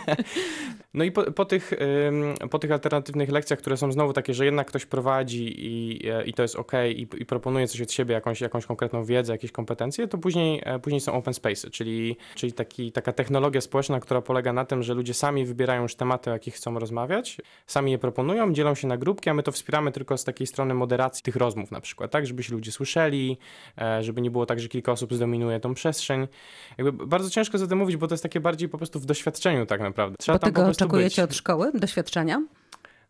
no 0.94 1.04
i 1.04 1.12
po, 1.12 1.32
po 1.32 1.44
tych, 1.44 1.72
po 2.50 2.58
tych 2.58 2.72
alternatywnych 2.72 3.28
lekcjach, 3.28 3.58
które 3.58 3.76
są 3.76 3.92
znowu 3.92 4.12
takie, 4.12 4.34
że 4.34 4.44
jednak 4.44 4.66
ktoś 4.66 4.86
prowadzi 4.86 5.66
i, 5.66 6.02
i 6.26 6.34
to 6.34 6.42
jest 6.42 6.56
ok 6.56 6.72
i, 6.88 7.08
i 7.18 7.26
proponuje 7.26 7.68
coś 7.68 7.80
od 7.80 7.92
siebie, 7.92 8.14
jakąś, 8.14 8.40
jakąś 8.40 8.66
konkretną 8.66 9.04
wiedzę, 9.04 9.32
jakieś 9.32 9.52
kompetencje, 9.52 10.08
to 10.12 10.18
później, 10.18 10.62
e, 10.64 10.78
później 10.78 11.00
są 11.00 11.12
open 11.12 11.34
space, 11.34 11.70
czyli, 11.70 12.16
czyli 12.34 12.52
taki, 12.52 12.92
taka 12.92 13.12
technologia 13.12 13.60
społeczna, 13.60 14.00
która 14.00 14.22
polega 14.22 14.52
na 14.52 14.64
tym, 14.64 14.82
że 14.82 14.94
ludzie 14.94 15.14
sami 15.14 15.44
wybierają 15.44 15.82
już 15.82 15.94
tematy, 15.94 16.30
o 16.30 16.32
jakich 16.32 16.54
chcą 16.54 16.78
rozmawiać, 16.78 17.36
sami 17.66 17.92
je 17.92 17.98
proponują, 17.98 18.52
dzielą 18.52 18.74
się 18.74 18.88
na 18.88 18.96
grupki, 18.96 19.30
a 19.30 19.34
my 19.34 19.42
to 19.42 19.52
wspieramy 19.52 19.92
tylko 19.92 20.18
z 20.18 20.24
takiej 20.24 20.46
strony 20.46 20.74
moderacji 20.74 21.22
tych 21.22 21.36
rozmów 21.36 21.70
na 21.70 21.80
przykład, 21.80 22.10
tak, 22.10 22.26
żeby 22.26 22.42
się 22.42 22.54
ludzie 22.54 22.72
słyszeli, 22.72 23.38
e, 23.78 24.02
żeby 24.02 24.20
nie 24.20 24.30
było 24.30 24.46
tak, 24.46 24.60
że 24.60 24.68
kilka 24.68 24.92
osób 24.92 25.14
zdominuje 25.14 25.60
tą 25.60 25.74
przestrzeń. 25.74 26.28
Jakby 26.78 27.06
bardzo 27.06 27.30
ciężko 27.30 27.58
za 27.58 27.66
tym 27.66 27.78
mówić, 27.78 27.96
bo 27.96 28.08
to 28.08 28.14
jest 28.14 28.22
takie 28.22 28.40
bardziej 28.40 28.68
po 28.68 28.78
prostu 28.78 29.00
w 29.00 29.06
doświadczeniu 29.06 29.66
tak 29.66 29.80
naprawdę. 29.80 30.16
Trzeba 30.20 30.38
bo 30.38 30.46
tego 30.46 30.66
oczekujecie 30.66 31.22
być. 31.22 31.30
od 31.30 31.36
szkoły, 31.36 31.70
doświadczenia? 31.74 32.42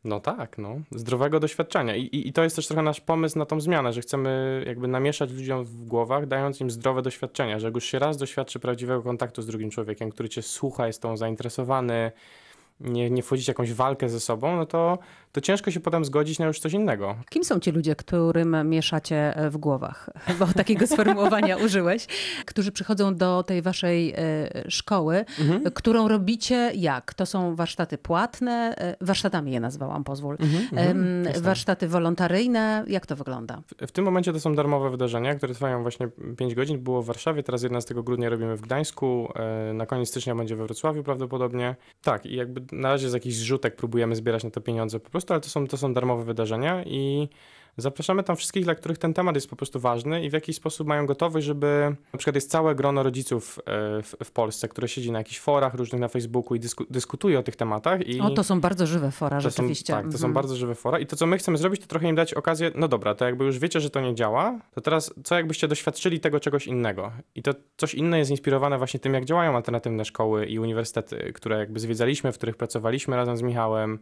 No 0.04 0.20
tak, 0.20 0.58
no. 0.58 0.76
Zdrowego 0.90 1.40
doświadczenia. 1.40 1.96
I, 1.96 2.02
I, 2.02 2.28
I 2.28 2.32
to 2.32 2.42
jest 2.42 2.56
też 2.56 2.66
trochę 2.66 2.82
nasz 2.82 3.00
pomysł 3.00 3.38
na 3.38 3.46
tą 3.46 3.60
zmianę, 3.60 3.92
że 3.92 4.00
chcemy 4.00 4.62
jakby 4.66 4.88
namieszać 4.88 5.32
ludziom 5.32 5.64
w 5.64 5.84
głowach, 5.84 6.26
dając 6.26 6.60
im 6.60 6.70
zdrowe 6.70 7.02
doświadczenia, 7.02 7.58
że 7.58 7.66
jak 7.66 7.74
już 7.74 7.84
się 7.84 7.98
raz 7.98 8.16
doświadczy 8.16 8.60
prawdziwego 8.60 9.02
kontaktu 9.02 9.42
z 9.42 9.46
drugim 9.46 9.70
człowiekiem, 9.70 10.10
który 10.10 10.28
cię 10.28 10.42
słucha, 10.42 10.86
jest 10.86 11.02
tą 11.02 11.16
zainteresowany, 11.16 12.12
nie, 12.80 13.10
nie 13.10 13.22
wchodzić 13.22 13.44
w 13.44 13.48
jakąś 13.48 13.72
walkę 13.72 14.08
ze 14.08 14.20
sobą, 14.20 14.56
no 14.56 14.66
to, 14.66 14.98
to 15.32 15.40
ciężko 15.40 15.70
się 15.70 15.80
potem 15.80 16.04
zgodzić 16.04 16.38
na 16.38 16.46
już 16.46 16.58
coś 16.58 16.72
innego. 16.72 17.16
Kim 17.30 17.44
są 17.44 17.60
ci 17.60 17.70
ludzie, 17.70 17.96
którym 17.96 18.68
mieszacie 18.68 19.36
e, 19.36 19.50
w 19.50 19.56
głowach? 19.56 20.10
Bo 20.38 20.46
takiego 20.46 20.86
sformułowania 20.86 21.56
użyłeś, 21.66 22.06
którzy 22.44 22.72
przychodzą 22.72 23.14
do 23.14 23.42
tej 23.42 23.62
waszej 23.62 24.14
e, 24.16 24.16
szkoły, 24.68 25.24
mhm. 25.40 25.62
którą 25.74 26.08
robicie 26.08 26.72
jak? 26.74 27.14
To 27.14 27.26
są 27.26 27.56
warsztaty 27.56 27.98
płatne, 27.98 28.74
e, 28.78 28.96
warsztatami 29.00 29.52
je 29.52 29.60
nazwałam, 29.60 30.04
pozwól. 30.04 30.36
Mhm, 30.40 30.88
mhm, 30.88 31.42
warsztaty 31.42 31.88
wolontaryjne, 31.88 32.84
jak 32.86 33.06
to 33.06 33.16
wygląda? 33.16 33.62
W, 33.66 33.86
w, 33.86 33.92
tym 33.92 34.04
momencie 34.04 34.32
to 34.32 34.40
są 34.40 34.54
darmowe 34.54 34.90
wydarzenia, 34.90 35.34
które 35.34 35.54
trwają 35.54 35.82
właśnie 35.82 36.08
5 36.36 36.54
godzin. 36.54 36.78
Było 36.78 37.02
w 37.02 37.06
Warszawie, 37.06 37.42
teraz 37.42 37.62
11 37.62 37.94
grudnia 37.94 38.28
robimy 38.28 38.56
w 38.56 38.60
Gdańsku, 38.60 39.32
na 39.74 39.86
koniec 39.86 40.08
stycznia 40.08 40.34
będzie 40.34 40.56
we 40.56 40.64
Wrocławiu 40.64 41.02
prawdopodobnie. 41.02 41.76
Tak, 42.02 42.26
i 42.26 42.36
jakby 42.36 42.76
na 42.76 42.88
razie 42.88 43.10
z 43.10 43.12
jakichś 43.12 43.36
zrzutek 43.36 43.76
próbujemy 43.76 44.16
zbierać 44.16 44.44
na 44.44 44.50
to 44.50 44.60
pieniądze 44.60 45.00
po 45.00 45.10
prostu, 45.10 45.21
ale 45.30 45.40
to 45.40 45.48
są, 45.48 45.66
to 45.66 45.76
są 45.76 45.94
darmowe 45.94 46.24
wydarzenia 46.24 46.84
i 46.84 47.28
Zapraszamy 47.76 48.22
tam 48.22 48.36
wszystkich, 48.36 48.64
dla 48.64 48.74
których 48.74 48.98
ten 48.98 49.14
temat 49.14 49.34
jest 49.34 49.50
po 49.50 49.56
prostu 49.56 49.80
ważny 49.80 50.24
i 50.24 50.30
w 50.30 50.32
jakiś 50.32 50.56
sposób 50.56 50.88
mają 50.88 51.06
gotowość, 51.06 51.46
żeby 51.46 51.96
na 52.12 52.18
przykład 52.18 52.34
jest 52.34 52.50
całe 52.50 52.74
grono 52.74 53.02
rodziców 53.02 53.58
e, 53.58 53.62
w, 54.02 54.14
w 54.24 54.30
Polsce, 54.30 54.68
które 54.68 54.88
siedzi 54.88 55.12
na 55.12 55.18
jakichś 55.18 55.40
forach 55.40 55.74
różnych 55.74 56.00
na 56.00 56.08
Facebooku 56.08 56.54
i 56.54 56.60
dysku, 56.60 56.84
dyskutuje 56.90 57.38
o 57.38 57.42
tych 57.42 57.56
tematach. 57.56 58.06
I 58.06 58.20
o, 58.20 58.30
to 58.30 58.44
są 58.44 58.60
bardzo 58.60 58.86
żywe 58.86 59.10
fora, 59.10 59.40
rzeczywiście. 59.40 59.92
Są, 59.92 59.96
tak, 59.96 60.02
to 60.02 60.06
mhm. 60.06 60.20
są 60.20 60.32
bardzo 60.32 60.56
żywe 60.56 60.74
fora 60.74 60.98
i 60.98 61.06
to, 61.06 61.16
co 61.16 61.26
my 61.26 61.38
chcemy 61.38 61.58
zrobić, 61.58 61.80
to 61.80 61.86
trochę 61.86 62.08
im 62.08 62.16
dać 62.16 62.34
okazję, 62.34 62.70
no 62.74 62.88
dobra, 62.88 63.14
to 63.14 63.24
jakby 63.24 63.44
już 63.44 63.58
wiecie, 63.58 63.80
że 63.80 63.90
to 63.90 64.00
nie 64.00 64.14
działa, 64.14 64.58
to 64.74 64.80
teraz 64.80 65.14
co 65.24 65.34
jakbyście 65.34 65.68
doświadczyli 65.68 66.20
tego 66.20 66.40
czegoś 66.40 66.66
innego? 66.66 67.12
I 67.34 67.42
to 67.42 67.54
coś 67.76 67.94
inne 67.94 68.18
jest 68.18 68.30
inspirowane 68.30 68.78
właśnie 68.78 69.00
tym, 69.00 69.14
jak 69.14 69.24
działają 69.24 69.56
alternatywne 69.56 70.04
szkoły 70.04 70.46
i 70.46 70.58
uniwersytety, 70.58 71.32
które 71.34 71.58
jakby 71.58 71.80
zwiedzaliśmy, 71.80 72.32
w 72.32 72.36
których 72.36 72.56
pracowaliśmy 72.56 73.16
razem 73.16 73.36
z 73.36 73.42
Michałem 73.42 73.98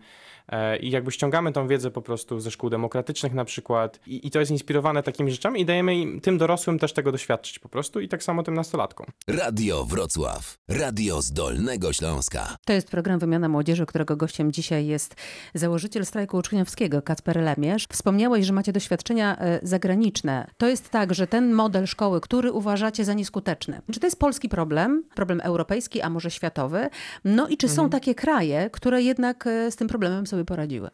e, 0.48 0.76
i 0.76 0.90
jakby 0.90 1.12
ściągamy 1.12 1.52
tą 1.52 1.66
wiedzę 1.66 1.90
po 1.90 2.02
prostu 2.02 2.40
ze 2.40 2.50
szkół 2.50 2.70
demokratycznych 2.70 3.34
na 3.34 3.44
przykład 3.44 3.59
i, 4.06 4.26
i 4.26 4.30
to 4.30 4.40
jest 4.40 4.50
inspirowane 4.50 5.02
takimi 5.02 5.30
rzeczami 5.30 5.60
i 5.60 5.64
dajemy 5.64 5.96
im, 5.96 6.20
tym 6.20 6.38
dorosłym 6.38 6.78
też 6.78 6.92
tego 6.92 7.12
doświadczyć 7.12 7.58
po 7.58 7.68
prostu 7.68 8.00
i 8.00 8.08
tak 8.08 8.22
samo 8.22 8.42
tym 8.42 8.54
nastolatkom. 8.54 9.06
Radio 9.28 9.84
Wrocław. 9.84 10.58
Radio 10.68 11.22
z 11.22 11.32
Dolnego 11.32 11.92
Śląska. 11.92 12.56
To 12.66 12.72
jest 12.72 12.88
program 12.88 13.18
Wymiana 13.18 13.48
Młodzieży, 13.48 13.86
którego 13.86 14.16
gościem 14.16 14.52
dzisiaj 14.52 14.86
jest 14.86 15.14
założyciel 15.54 16.06
strajku 16.06 16.36
uczniowskiego 16.36 17.02
Kacper 17.02 17.36
Lemierz. 17.36 17.86
Wspomniałeś, 17.92 18.46
że 18.46 18.52
macie 18.52 18.72
doświadczenia 18.72 19.38
e, 19.38 19.60
zagraniczne. 19.62 20.46
To 20.56 20.68
jest 20.68 20.90
tak, 20.90 21.14
że 21.14 21.26
ten 21.26 21.52
model 21.52 21.86
szkoły, 21.86 22.20
który 22.20 22.52
uważacie 22.52 23.04
za 23.04 23.14
nieskuteczny, 23.14 23.82
czy 23.92 24.00
to 24.00 24.06
jest 24.06 24.18
polski 24.18 24.48
problem, 24.48 25.04
problem 25.14 25.40
europejski, 25.40 26.00
a 26.00 26.10
może 26.10 26.30
światowy? 26.30 26.88
No 27.24 27.48
i 27.48 27.56
czy 27.56 27.68
są 27.68 27.82
mhm. 27.82 27.90
takie 27.90 28.14
kraje, 28.14 28.70
które 28.70 29.02
jednak 29.02 29.46
e, 29.46 29.70
z 29.70 29.76
tym 29.76 29.88
problemem 29.88 30.26
sobie 30.26 30.44
poradziły? 30.44 30.90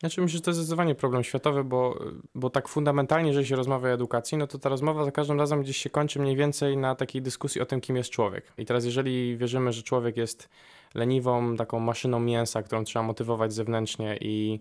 Znaczy 0.00 0.20
myślę, 0.20 0.38
że 0.38 0.42
to 0.42 0.50
jest 0.50 0.58
zdecydowanie 0.58 0.94
problem 0.94 1.24
światowy, 1.24 1.64
bo, 1.64 2.04
bo 2.34 2.50
tak 2.50 2.68
fundamentalnie, 2.68 3.28
jeżeli 3.28 3.46
się 3.46 3.56
rozmawia 3.56 3.88
o 3.88 3.92
edukacji, 3.92 4.38
no 4.38 4.46
to 4.46 4.58
ta 4.58 4.68
rozmowa 4.68 5.04
za 5.04 5.12
każdym 5.12 5.38
razem 5.38 5.62
gdzieś 5.62 5.76
się 5.76 5.90
kończy 5.90 6.20
mniej 6.20 6.36
więcej 6.36 6.76
na 6.76 6.94
takiej 6.94 7.22
dyskusji 7.22 7.60
o 7.60 7.66
tym, 7.66 7.80
kim 7.80 7.96
jest 7.96 8.10
człowiek. 8.10 8.52
I 8.58 8.64
teraz 8.64 8.84
jeżeli 8.84 9.36
wierzymy, 9.36 9.72
że 9.72 9.82
człowiek 9.82 10.16
jest 10.16 10.48
leniwą, 10.94 11.56
taką 11.56 11.80
maszyną 11.80 12.20
mięsa, 12.20 12.62
którą 12.62 12.84
trzeba 12.84 13.02
motywować 13.02 13.52
zewnętrznie 13.52 14.18
i 14.20 14.60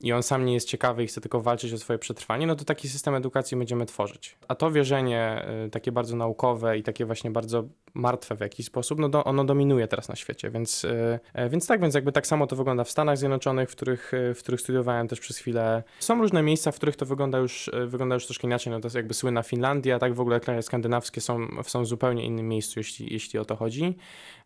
i 0.00 0.12
on 0.12 0.22
sam 0.22 0.44
nie 0.44 0.54
jest 0.54 0.68
ciekawy 0.68 1.04
i 1.04 1.06
chce 1.06 1.20
tylko 1.20 1.40
walczyć 1.40 1.72
o 1.72 1.78
swoje 1.78 1.98
przetrwanie, 1.98 2.46
no 2.46 2.56
to 2.56 2.64
taki 2.64 2.88
system 2.88 3.14
edukacji 3.14 3.56
będziemy 3.56 3.86
tworzyć. 3.86 4.36
A 4.48 4.54
to 4.54 4.70
wierzenie 4.70 5.46
y, 5.66 5.70
takie 5.70 5.92
bardzo 5.92 6.16
naukowe 6.16 6.78
i 6.78 6.82
takie 6.82 7.06
właśnie 7.06 7.30
bardzo 7.30 7.64
martwe 7.94 8.36
w 8.36 8.40
jakiś 8.40 8.66
sposób, 8.66 8.98
no 8.98 9.08
do, 9.08 9.24
ono 9.24 9.44
dominuje 9.44 9.88
teraz 9.88 10.08
na 10.08 10.16
świecie, 10.16 10.50
więc, 10.50 10.84
y, 10.84 11.20
e, 11.32 11.48
więc 11.48 11.66
tak, 11.66 11.80
więc 11.80 11.94
jakby 11.94 12.12
tak 12.12 12.26
samo 12.26 12.46
to 12.46 12.56
wygląda 12.56 12.84
w 12.84 12.90
Stanach 12.90 13.18
Zjednoczonych, 13.18 13.70
w 13.70 13.72
których, 13.72 14.14
y, 14.14 14.34
w 14.34 14.38
których 14.38 14.60
studiowałem 14.60 15.08
też 15.08 15.20
przez 15.20 15.38
chwilę. 15.38 15.82
Są 16.00 16.20
różne 16.20 16.42
miejsca, 16.42 16.72
w 16.72 16.76
których 16.76 16.96
to 16.96 17.06
wygląda 17.06 17.38
już, 17.38 17.70
wygląda 17.86 18.14
już 18.14 18.26
troszkę 18.26 18.46
inaczej, 18.46 18.70
no 18.72 18.80
to 18.80 18.86
jest 18.86 18.96
jakby 18.96 19.14
słynna 19.14 19.42
Finlandia, 19.42 19.98
tak 19.98 20.14
w 20.14 20.20
ogóle 20.20 20.40
kraje 20.40 20.62
skandynawskie 20.62 21.20
są, 21.20 21.48
są 21.62 21.82
w 21.82 21.86
zupełnie 21.86 22.24
innym 22.24 22.48
miejscu, 22.48 22.80
jeśli, 22.80 23.12
jeśli 23.12 23.38
o 23.38 23.44
to 23.44 23.56
chodzi. 23.56 23.96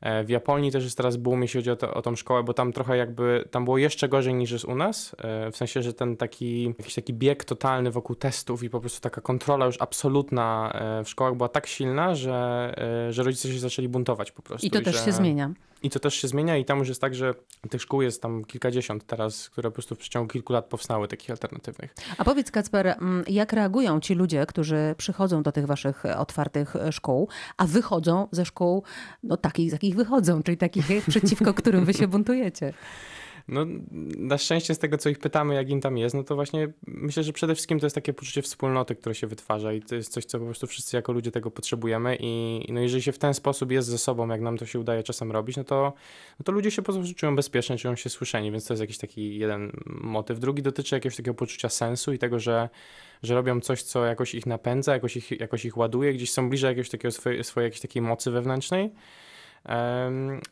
E, 0.00 0.24
w 0.24 0.28
Japonii 0.28 0.72
też 0.72 0.84
jest 0.84 0.96
teraz 0.96 1.16
boom, 1.28 1.42
jeśli 1.42 1.60
chodzi 1.60 1.70
o, 1.70 1.76
to, 1.76 1.94
o 1.94 2.02
tą 2.02 2.16
szkołę, 2.16 2.42
bo 2.42 2.54
tam 2.54 2.72
trochę 2.72 2.96
jakby, 2.96 3.44
tam 3.50 3.64
było 3.64 3.78
jeszcze 3.78 4.08
gorzej 4.08 4.34
niż 4.34 4.50
jest 4.50 4.64
u 4.64 4.74
nas, 4.74 5.16
e, 5.18 5.50
w 5.50 5.56
sensie, 5.56 5.82
że 5.82 5.94
ten 5.94 6.16
taki, 6.16 6.64
jakiś 6.78 6.94
taki 6.94 7.14
bieg 7.14 7.44
totalny 7.44 7.90
wokół 7.90 8.16
testów 8.16 8.62
i 8.62 8.70
po 8.70 8.80
prostu 8.80 9.00
taka 9.00 9.20
kontrola 9.20 9.66
już 9.66 9.76
absolutna 9.80 10.72
e, 10.74 11.04
w 11.04 11.08
szkołach 11.08 11.34
była 11.34 11.48
tak 11.48 11.66
silna, 11.66 12.14
że, 12.14 12.74
że 13.10 13.22
rodzice 13.22 13.48
się 13.48 13.58
zaczęli 13.58 13.88
buntować 13.88 14.32
po 14.32 14.42
prostu. 14.42 14.66
I 14.66 14.70
to 14.70 14.80
I 14.80 14.82
też 14.82 14.96
że... 14.96 15.04
się 15.04 15.12
zmienia. 15.12 15.50
I 15.82 15.90
to 15.90 16.00
też 16.00 16.14
się 16.14 16.28
zmienia 16.28 16.56
i 16.56 16.64
tam 16.64 16.78
już 16.78 16.88
jest 16.88 17.00
tak, 17.00 17.14
że 17.14 17.34
tych 17.70 17.82
szkół 17.82 18.02
jest 18.02 18.22
tam 18.22 18.44
kilkadziesiąt 18.44 19.06
teraz, 19.06 19.50
które 19.50 19.70
po 19.70 19.74
prostu 19.74 19.94
w 19.94 19.98
przeciągu 19.98 20.28
kilku 20.28 20.52
lat 20.52 20.66
powstały, 20.66 21.08
takich 21.08 21.30
alternatywnych. 21.30 21.94
A 22.18 22.24
powiedz 22.24 22.50
Kacper, 22.50 22.86
mm, 22.86 23.24
jak 23.28 23.52
reagują 23.52 24.00
ci 24.00 24.14
ludzie, 24.14 24.46
którzy 24.46 24.94
przychodzą 24.98 25.42
do 25.42 25.52
tych 25.52 25.66
waszych 25.66 26.04
otwartych 26.16 26.74
szkół, 26.90 27.28
a 27.56 27.66
wychodzą 27.66 28.28
ze 28.30 28.44
szkół, 28.44 28.82
no 29.22 29.36
takich, 29.36 29.70
z 29.70 29.72
jakich 29.72 29.96
wychodzą, 29.96 30.42
czyli 30.42 30.56
takich, 30.56 30.86
przeciwko 31.08 31.54
którym 31.54 31.84
wy 31.84 31.94
się 31.94 32.08
buntujecie? 32.08 32.72
No, 33.48 33.66
na 34.18 34.38
szczęście 34.38 34.74
z 34.74 34.78
tego, 34.78 34.98
co 34.98 35.08
ich 35.08 35.18
pytamy, 35.18 35.54
jak 35.54 35.70
im 35.70 35.80
tam 35.80 35.98
jest, 35.98 36.14
no 36.14 36.24
to 36.24 36.34
właśnie 36.34 36.68
myślę, 36.86 37.22
że 37.22 37.32
przede 37.32 37.54
wszystkim 37.54 37.80
to 37.80 37.86
jest 37.86 37.94
takie 37.94 38.12
poczucie 38.14 38.42
wspólnoty, 38.42 38.94
które 38.94 39.14
się 39.14 39.26
wytwarza 39.26 39.72
i 39.72 39.82
to 39.82 39.94
jest 39.94 40.12
coś, 40.12 40.24
co 40.24 40.38
po 40.38 40.44
prostu 40.44 40.66
wszyscy 40.66 40.96
jako 40.96 41.12
ludzie 41.12 41.30
tego 41.30 41.50
potrzebujemy 41.50 42.16
i 42.20 42.64
no 42.72 42.80
jeżeli 42.80 43.02
się 43.02 43.12
w 43.12 43.18
ten 43.18 43.34
sposób 43.34 43.72
jest 43.72 43.88
ze 43.88 43.98
sobą, 43.98 44.28
jak 44.28 44.40
nam 44.40 44.58
to 44.58 44.66
się 44.66 44.80
udaje 44.80 45.02
czasem 45.02 45.32
robić, 45.32 45.56
no 45.56 45.64
to, 45.64 45.92
no 46.40 46.44
to 46.44 46.52
ludzie 46.52 46.70
się 46.70 46.82
po 46.82 46.92
prostu 46.92 47.14
czują 47.14 47.36
bezpiecznie, 47.36 47.76
czują 47.76 47.96
się 47.96 48.10
słyszeni, 48.10 48.52
więc 48.52 48.66
to 48.66 48.74
jest 48.74 48.80
jakiś 48.80 48.98
taki 48.98 49.38
jeden 49.38 49.72
motyw. 49.86 50.40
Drugi 50.40 50.62
dotyczy 50.62 50.94
jakiegoś 50.94 51.16
takiego 51.16 51.34
poczucia 51.34 51.68
sensu 51.68 52.12
i 52.12 52.18
tego, 52.18 52.38
że 52.38 52.68
że 53.22 53.34
robią 53.34 53.60
coś, 53.60 53.82
co 53.82 54.04
jakoś 54.04 54.34
ich 54.34 54.46
napędza, 54.46 54.92
jakoś 54.92 55.16
ich, 55.16 55.40
jakoś 55.40 55.64
ich 55.64 55.76
ładuje, 55.76 56.12
gdzieś 56.12 56.30
są 56.30 56.48
bliżej 56.48 56.68
jakiegoś 56.68 56.90
takiego 56.90 57.12
swojej, 57.12 57.44
swojej 57.44 57.66
jakiejś 57.66 57.80
takiej 57.80 58.02
mocy 58.02 58.30
wewnętrznej. 58.30 58.90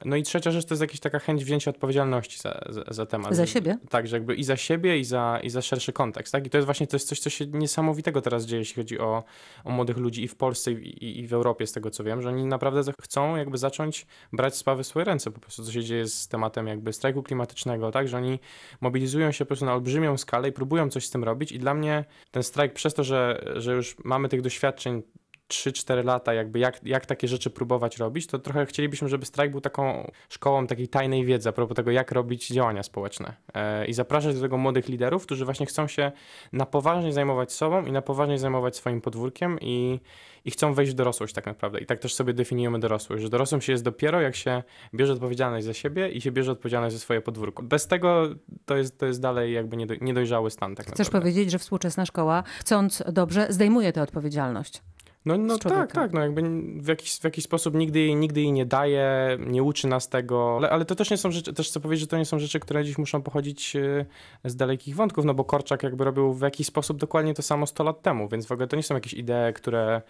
No 0.05 0.17
i 0.17 0.23
trzecia 0.23 0.51
rzecz 0.51 0.65
to 0.65 0.75
jest 0.75 0.81
jakaś 0.81 1.01
taka 1.01 1.19
chęć 1.19 1.45
wzięcia 1.45 1.71
odpowiedzialności 1.71 2.39
za, 2.39 2.61
za, 2.69 2.85
za, 2.89 3.07
temat. 3.07 3.37
Za 3.37 3.47
siebie? 3.47 3.79
Tak, 3.91 4.07
że 4.07 4.17
jakby 4.17 4.35
i 4.35 4.45
za 4.45 4.57
siebie, 4.57 4.99
i 4.99 5.05
za, 5.05 5.41
i 5.43 5.51
za 5.51 5.63
szerszy 5.63 5.93
kontekst. 5.93 6.33
Tak? 6.33 6.47
I 6.47 6.51
to 6.51 6.59
jest 6.59 6.67
właśnie 6.67 6.87
to 6.87 6.97
jest 6.97 7.09
coś, 7.09 7.21
co 7.21 7.31
się 7.31 7.47
niesamowitego 7.47 8.23
teraz 8.23 8.45
dzieje, 8.45 8.61
jeśli 8.61 8.83
chodzi 8.83 8.99
o, 8.99 9.25
o 9.65 9.71
młodych 9.71 9.97
ludzi 9.97 10.25
i 10.25 10.29
w 10.29 10.37
Polsce, 10.37 10.73
i, 10.73 11.21
i 11.21 11.27
w 11.27 11.33
Europie, 11.33 11.67
z 11.67 11.73
tego 11.73 11.91
co 11.91 12.05
wiem, 12.05 12.23
że 12.23 12.29
oni 12.29 12.47
naprawdę 12.47 12.93
chcą 13.01 13.37
jakby 13.37 13.59
zacząć 13.59 14.07
brać 14.33 14.57
sprawy 14.57 14.83
w 14.83 14.87
swoje 14.87 15.05
ręce, 15.05 15.31
po 15.31 15.41
prostu 15.41 15.65
co 15.65 15.73
się 15.73 15.85
dzieje 15.85 16.07
z 16.07 16.29
tematem 16.29 16.67
jakby 16.67 16.93
strajku 16.93 17.23
klimatycznego, 17.23 17.91
tak, 17.91 18.09
że 18.09 18.17
oni 18.17 18.41
mobilizują 18.81 19.33
się 19.33 19.45
po 19.45 19.49
prostu 19.49 19.65
na 19.65 19.75
olbrzymią 19.75 20.17
skalę 20.17 20.49
i 20.49 20.53
próbują 20.53 20.91
coś 20.91 21.07
z 21.07 21.11
tym 21.11 21.25
robić 21.25 21.53
i 21.53 21.59
dla 21.59 21.75
mnie 21.75 22.05
ten 22.31 22.43
strajk 22.43 22.73
przez 22.73 22.95
to, 22.95 23.05
że, 23.05 23.45
że 23.57 23.75
już 23.75 23.97
mamy 24.05 24.29
tych 24.29 24.43
doświadczeń 24.43 25.03
3-4 25.49 26.05
lata, 26.05 26.35
jakby 26.35 26.59
jak, 26.59 26.81
jak 26.85 27.07
takie 27.07 27.29
rzeczy 27.29 27.51
próbować 27.51 27.99
robić, 27.99 28.27
to 28.27 28.39
trochę 28.39 28.67
chcielibyśmy, 28.67 29.09
żeby 29.09 29.27
strajk 29.27 29.51
był 29.51 29.61
taką 29.61 30.11
szkołą 30.29 30.67
takiej 30.67 30.89
tajnej 30.89 31.25
wiedzy 31.25 31.49
a 31.49 31.53
propos 31.53 31.77
tego, 31.77 31.91
jak 31.91 32.13
robić 32.13 32.49
działania 32.49 32.83
społeczne. 32.83 33.37
E, 33.55 33.87
I 33.87 33.93
zapraszać 33.93 34.35
do 34.35 34.41
tego 34.41 34.57
młodych 34.57 34.89
liderów, 34.89 35.23
którzy 35.23 35.45
właśnie 35.45 35.67
chcą 35.67 35.87
się 35.87 36.13
na 36.53 36.67
poważnie 36.67 37.13
zajmować 37.13 37.53
sobą 37.53 37.87
i 37.87 37.93
na 37.93 38.03
poważnie 38.03 38.39
zajmować 38.39 38.77
swoim 38.77 39.01
podwórkiem 39.01 39.59
i, 39.61 40.01
i 40.45 40.51
chcą 40.51 40.75
wejść 40.75 40.93
w 40.93 40.95
dorosłość 40.95 41.35
tak 41.35 41.47
naprawdę. 41.47 41.81
I 41.81 41.87
tak 41.87 41.99
też 41.99 42.15
sobie 42.15 42.35
definiujemy 42.35 42.79
dorosłość, 42.79 43.23
że 43.23 43.29
dorosłym 43.29 43.61
się 43.61 43.73
jest 43.73 43.85
dopiero, 43.85 44.21
jak 44.21 44.37
się 44.37 44.63
bierze 44.95 45.13
odpowiedzialność 45.13 45.67
za 45.67 45.75
siebie 45.75 46.09
i 46.09 46.21
się 46.21 46.33
bierze 46.33 46.53
odpowiedzialność 46.53 46.95
za 46.97 47.01
swoje 47.01 47.21
podwórko. 47.21 47.63
Bez 47.63 47.87
tego 47.87 48.29
to 48.65 48.77
jest, 48.77 48.99
to 48.99 49.07
jest 49.07 49.21
dalej 49.21 49.53
jakby 49.53 49.77
niedojrzały 50.01 50.51
stan. 50.51 50.75
Tak 50.75 50.87
Chcesz 50.87 50.99
naprawdę. 50.99 51.21
powiedzieć, 51.21 51.51
że 51.51 51.59
współczesna 51.59 52.07
szkoła, 52.07 52.43
chcąc 52.59 53.03
dobrze, 53.13 53.47
zdejmuje 53.51 53.93
tę 53.93 54.03
odpowiedzialność? 54.03 54.83
No, 55.27 55.37
no 55.39 55.59
tak, 55.59 55.93
tak, 55.93 56.13
no 56.13 56.21
jakby 56.21 56.43
w 56.83 56.89
jakiś, 56.89 57.19
w 57.19 57.25
jakiś 57.25 57.45
sposób 57.45 57.75
nigdy 57.75 57.99
jej, 57.99 58.17
nigdy 58.17 58.41
jej 58.41 58.53
nie 58.53 58.67
daje, 58.67 59.39
nie 59.47 59.63
uczy 59.63 59.87
nas 59.87 60.09
tego, 60.09 60.57
ale, 60.57 60.71
ale 60.71 60.85
to 60.85 60.95
też 60.95 61.11
nie 61.11 61.17
są 61.17 61.31
rzeczy, 61.31 61.53
też 61.53 61.69
chcę 61.69 61.81
powiedzieć, 61.81 62.01
że 62.01 62.07
to 62.07 62.19
nie 62.19 62.25
są 62.25 62.39
rzeczy, 62.39 62.61
które 62.61 62.85
dziś 62.85 62.99
muszą 62.99 63.23
pochodzić 63.23 63.77
e, 63.77 64.07
z 64.45 64.57
dalekich 64.57 64.97
wątków, 64.97 65.25
no 65.25 65.35
bo 65.35 65.45
Korczak 65.45 65.83
jakby 65.83 66.05
robił 66.05 66.33
w 66.33 66.41
jakiś 66.41 66.67
sposób 66.67 66.97
dokładnie 66.97 67.35
to 67.35 67.43
samo 67.43 67.67
100 67.67 67.85
lat 67.85 68.03
temu, 68.03 68.29
więc 68.29 68.47
w 68.47 68.53
ogóle 68.53 68.69
to 68.69 68.77
nie 68.77 68.83
są 68.83 68.95
jakieś 68.95 69.15
idee, 69.15 69.53
które 69.55 70.03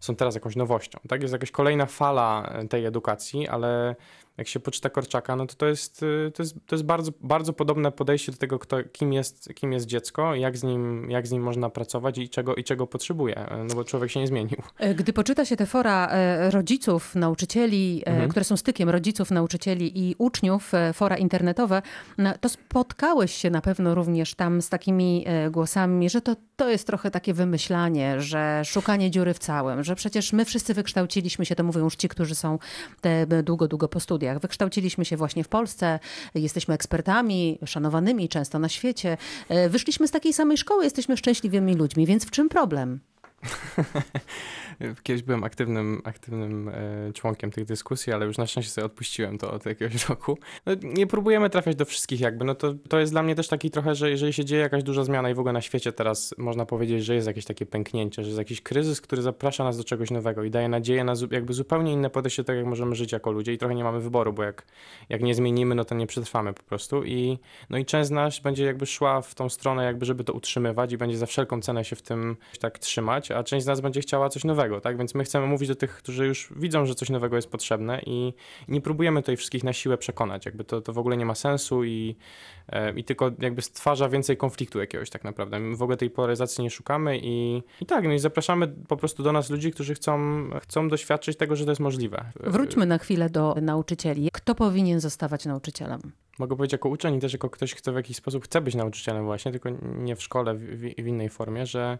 są 0.00 0.16
teraz 0.16 0.34
jakąś 0.34 0.56
nowością. 0.56 0.98
Tak, 1.08 1.22
jest 1.22 1.32
jakaś 1.32 1.50
kolejna 1.50 1.86
fala 1.86 2.52
tej 2.70 2.84
edukacji, 2.84 3.48
ale 3.48 3.96
jak 4.38 4.48
się 4.48 4.60
poczyta 4.60 4.90
Korczaka, 4.90 5.36
no 5.36 5.46
to 5.46 5.54
to 5.54 5.66
jest, 5.66 6.02
y, 6.02 6.32
to 6.34 6.42
jest, 6.42 6.56
to 6.66 6.76
jest 6.76 6.84
bardzo, 6.84 7.12
bardzo 7.20 7.52
podobne 7.52 7.92
podejście 7.92 8.32
do 8.32 8.38
tego, 8.38 8.58
kto, 8.58 8.76
kim, 8.92 9.12
jest, 9.12 9.54
kim 9.54 9.72
jest 9.72 9.86
dziecko, 9.86 10.34
jak 10.34 10.58
z, 10.58 10.62
nim, 10.62 11.10
jak 11.10 11.26
z 11.26 11.30
nim 11.30 11.42
można 11.42 11.70
pracować 11.70 12.18
i 12.18 12.28
czego, 12.28 12.54
i 12.54 12.64
czego 12.64 12.86
potrzebuje, 12.86 13.46
no 13.68 13.74
bo 13.74 13.84
człowiek 13.84 14.10
się 14.10 14.20
nie 14.20 14.26
zmienił. 14.26 14.58
E, 14.78 14.94
gdy 14.94 15.12
poczyta 15.12 15.44
się 15.44 15.56
te 15.56 15.66
fora 15.66 16.08
e, 16.08 16.50
rodziców, 16.50 17.14
nauczycieli, 17.14 18.02
e, 18.06 18.10
mhm. 18.10 18.28
które 18.30 18.44
są 18.44 18.56
stykiem 18.56 18.88
rodziców, 18.88 19.30
nauczycieli 19.30 20.08
i 20.08 20.14
uczniów, 20.18 20.72
fora 20.94 21.16
internetowe, 21.16 21.82
no, 22.18 22.32
to 22.40 22.48
spotkałeś 22.48 23.34
się 23.34 23.50
na 23.50 23.60
pewno 23.60 23.94
również 23.94 24.34
tam 24.34 24.62
z 24.62 24.68
takimi 24.68 25.26
głosami, 25.50 26.10
że 26.10 26.20
to, 26.20 26.36
to 26.56 26.68
jest 26.68 26.86
trochę 26.86 27.10
takie 27.10 27.34
wymyślanie, 27.34 28.20
że 28.20 28.62
szukanie 28.64 29.10
dziury 29.10 29.34
w 29.34 29.38
całym, 29.38 29.84
że 29.84 29.94
przecież 29.94 30.32
my 30.32 30.44
wszyscy 30.44 30.74
wykształciliśmy 30.74 31.46
się, 31.46 31.54
to 31.54 31.64
mówią 31.64 31.84
już 31.84 31.96
ci, 31.96 32.08
którzy 32.08 32.34
są 32.34 32.58
długo, 33.42 33.68
długo 33.68 33.88
po 33.88 34.00
studiach, 34.00 34.27
studiach. 34.28 34.40
Wykształciliśmy 34.40 35.04
się 35.04 35.16
właśnie 35.16 35.44
w 35.44 35.48
Polsce, 35.48 35.98
jesteśmy 36.34 36.74
ekspertami, 36.74 37.58
szanowanymi 37.66 38.28
często 38.28 38.58
na 38.58 38.68
świecie. 38.68 39.16
E, 39.48 39.68
wyszliśmy 39.68 40.08
z 40.08 40.10
takiej 40.10 40.32
samej 40.32 40.58
szkoły, 40.58 40.84
jesteśmy 40.84 41.16
szczęśliwymi 41.16 41.74
ludźmi, 41.74 42.06
więc 42.06 42.24
w 42.24 42.30
czym 42.30 42.48
problem? 42.48 43.00
Kiedyś 45.02 45.22
byłem 45.22 45.44
aktywnym, 45.44 46.00
aktywnym 46.04 46.68
e, 46.68 47.12
członkiem 47.12 47.50
tych 47.50 47.64
dyskusji, 47.64 48.12
ale 48.12 48.26
już 48.26 48.38
na 48.38 48.46
szczęście 48.46 48.72
sobie 48.72 48.84
odpuściłem 48.84 49.38
to 49.38 49.52
od 49.52 49.66
jakiegoś 49.66 50.04
roku. 50.08 50.38
No, 50.66 50.72
nie 50.82 51.06
próbujemy 51.06 51.50
trafiać 51.50 51.76
do 51.76 51.84
wszystkich 51.84 52.20
jakby, 52.20 52.44
no 52.44 52.54
to, 52.54 52.74
to 52.88 53.00
jest 53.00 53.12
dla 53.12 53.22
mnie 53.22 53.34
też 53.34 53.48
taki 53.48 53.70
trochę, 53.70 53.94
że 53.94 54.10
jeżeli 54.10 54.32
się 54.32 54.44
dzieje 54.44 54.62
jakaś 54.62 54.82
duża 54.82 55.04
zmiana 55.04 55.30
i 55.30 55.34
w 55.34 55.38
ogóle 55.38 55.52
na 55.52 55.60
świecie 55.60 55.92
teraz 55.92 56.34
można 56.38 56.66
powiedzieć, 56.66 57.04
że 57.04 57.14
jest 57.14 57.26
jakieś 57.26 57.44
takie 57.44 57.66
pęknięcie, 57.66 58.22
że 58.22 58.28
jest 58.28 58.38
jakiś 58.38 58.60
kryzys, 58.60 59.00
który 59.00 59.22
zaprasza 59.22 59.64
nas 59.64 59.76
do 59.76 59.84
czegoś 59.84 60.10
nowego 60.10 60.44
i 60.44 60.50
daje 60.50 60.68
nadzieję 60.68 61.04
na 61.04 61.14
jakby 61.30 61.52
zupełnie 61.52 61.92
inne 61.92 62.10
podejście 62.10 62.44
tak, 62.44 62.56
jak 62.56 62.66
możemy 62.66 62.94
żyć 62.94 63.12
jako 63.12 63.32
ludzie 63.32 63.52
i 63.52 63.58
trochę 63.58 63.74
nie 63.74 63.84
mamy 63.84 64.00
wyboru, 64.00 64.32
bo 64.32 64.42
jak, 64.42 64.66
jak 65.08 65.22
nie 65.22 65.34
zmienimy, 65.34 65.74
no 65.74 65.84
to 65.84 65.94
nie 65.94 66.06
przetrwamy 66.06 66.52
po 66.52 66.62
prostu 66.62 67.04
i 67.04 67.38
no 67.70 67.78
i 67.78 67.84
część 67.84 68.08
z 68.08 68.10
nas 68.10 68.38
będzie 68.38 68.64
jakby 68.64 68.86
szła 68.86 69.20
w 69.20 69.34
tą 69.34 69.48
stronę 69.48 69.84
jakby, 69.84 70.06
żeby 70.06 70.24
to 70.24 70.32
utrzymywać 70.32 70.92
i 70.92 70.98
będzie 70.98 71.18
za 71.18 71.26
wszelką 71.26 71.60
cenę 71.60 71.84
się 71.84 71.96
w 71.96 72.02
tym 72.02 72.36
tak 72.60 72.78
trzymać, 72.78 73.27
a 73.30 73.42
część 73.42 73.64
z 73.64 73.66
nas 73.66 73.80
będzie 73.80 74.00
chciała 74.00 74.28
coś 74.28 74.44
nowego 74.44 74.80
tak? 74.80 74.98
Więc 74.98 75.14
my 75.14 75.24
chcemy 75.24 75.46
mówić 75.46 75.68
do 75.68 75.74
tych, 75.74 75.96
którzy 75.96 76.26
już 76.26 76.52
widzą, 76.56 76.86
że 76.86 76.94
coś 76.94 77.10
nowego 77.10 77.36
jest 77.36 77.50
potrzebne 77.50 78.00
i 78.06 78.34
nie 78.68 78.80
próbujemy 78.80 79.22
tutaj 79.22 79.36
wszystkich 79.36 79.64
na 79.64 79.72
siłę 79.72 79.98
przekonać. 79.98 80.46
Jakby 80.46 80.64
to, 80.64 80.80
to 80.80 80.92
w 80.92 80.98
ogóle 80.98 81.16
nie 81.16 81.26
ma 81.26 81.34
sensu 81.34 81.84
i, 81.84 82.16
e, 82.68 82.92
i 82.92 83.04
tylko 83.04 83.30
jakby 83.38 83.62
stwarza 83.62 84.08
więcej 84.08 84.36
konfliktu 84.36 84.78
jakiegoś 84.78 85.10
tak 85.10 85.24
naprawdę. 85.24 85.60
My 85.60 85.76
w 85.76 85.82
ogóle 85.82 85.96
tej 85.96 86.10
polaryzacji 86.10 86.64
nie 86.64 86.70
szukamy 86.70 87.18
i, 87.22 87.62
i 87.80 87.86
tak, 87.86 88.04
no 88.04 88.12
i 88.12 88.18
zapraszamy 88.18 88.68
po 88.68 88.96
prostu 88.96 89.22
do 89.22 89.32
nas 89.32 89.50
ludzi, 89.50 89.70
którzy 89.70 89.94
chcą, 89.94 90.44
chcą 90.62 90.88
doświadczyć 90.88 91.36
tego, 91.36 91.56
że 91.56 91.64
to 91.64 91.70
jest 91.70 91.80
możliwe. 91.80 92.32
Wróćmy 92.40 92.86
na 92.86 92.98
chwilę 92.98 93.30
do 93.30 93.54
nauczycieli. 93.62 94.28
Kto 94.32 94.54
powinien 94.54 95.00
zostawać 95.00 95.46
nauczycielem? 95.46 96.00
Mogę 96.38 96.56
powiedzieć 96.56 96.72
jako 96.72 96.88
uczeń 96.88 97.14
i 97.14 97.20
też 97.20 97.32
jako 97.32 97.50
ktoś, 97.50 97.74
kto 97.74 97.92
w 97.92 97.96
jakiś 97.96 98.16
sposób 98.16 98.44
chce 98.44 98.60
być 98.60 98.74
nauczycielem 98.74 99.24
właśnie, 99.24 99.52
tylko 99.52 99.70
nie 99.82 100.16
w 100.16 100.22
szkole, 100.22 100.54
w, 100.54 100.60
w 100.80 101.06
innej 101.06 101.28
formie, 101.28 101.66
że 101.66 101.98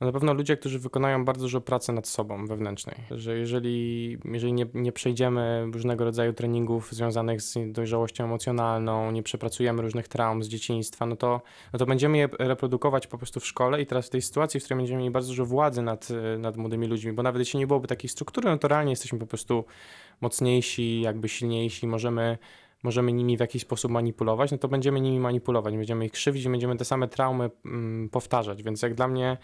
no 0.00 0.06
na 0.06 0.12
pewno 0.12 0.34
ludzie, 0.34 0.56
którzy 0.56 0.78
wykonają 0.78 1.24
bardzo 1.24 1.42
dużo 1.42 1.60
pracy 1.60 1.92
nad 1.92 2.08
sobą 2.08 2.46
wewnętrznej, 2.46 2.96
że 3.10 3.38
jeżeli, 3.38 4.18
jeżeli 4.24 4.52
nie, 4.52 4.66
nie 4.74 4.92
przejdziemy 4.92 5.66
różnego 5.72 6.04
rodzaju 6.04 6.32
treningów 6.32 6.92
związanych 6.92 7.42
z 7.42 7.72
dojrzałością 7.72 8.24
emocjonalną, 8.24 9.10
nie 9.10 9.22
przepracujemy 9.22 9.82
różnych 9.82 10.08
traum 10.08 10.42
z 10.42 10.48
dzieciństwa, 10.48 11.06
no 11.06 11.16
to, 11.16 11.40
no 11.72 11.78
to 11.78 11.86
będziemy 11.86 12.18
je 12.18 12.28
reprodukować 12.38 13.06
po 13.06 13.18
prostu 13.18 13.40
w 13.40 13.46
szkole 13.46 13.82
i 13.82 13.86
teraz 13.86 14.06
w 14.06 14.10
tej 14.10 14.22
sytuacji, 14.22 14.60
w 14.60 14.64
której 14.64 14.78
będziemy 14.78 14.98
mieli 14.98 15.10
bardzo 15.10 15.28
dużo 15.28 15.46
władzy 15.46 15.82
nad, 15.82 16.08
nad 16.38 16.56
młodymi 16.56 16.86
ludźmi, 16.86 17.12
bo 17.12 17.22
nawet 17.22 17.40
jeśli 17.40 17.58
nie 17.58 17.66
byłoby 17.66 17.88
takiej 17.88 18.08
struktury, 18.10 18.48
no 18.48 18.58
to 18.58 18.68
realnie 18.68 18.92
jesteśmy 18.92 19.18
po 19.18 19.26
prostu 19.26 19.64
mocniejsi, 20.20 21.00
jakby 21.00 21.28
silniejsi, 21.28 21.86
możemy 21.86 22.38
możemy 22.82 23.12
nimi 23.12 23.36
w 23.36 23.40
jakiś 23.40 23.62
sposób 23.62 23.90
manipulować, 23.90 24.50
no 24.50 24.58
to 24.58 24.68
będziemy 24.68 25.00
nimi 25.00 25.20
manipulować, 25.20 25.76
będziemy 25.76 26.06
ich 26.06 26.12
krzywdzić, 26.12 26.48
będziemy 26.48 26.76
te 26.76 26.84
same 26.84 27.08
traumy 27.08 27.50
mm, 27.64 28.08
powtarzać. 28.08 28.62
Więc 28.62 28.82
jak 28.82 28.94
dla 28.94 29.08
mnie 29.08 29.36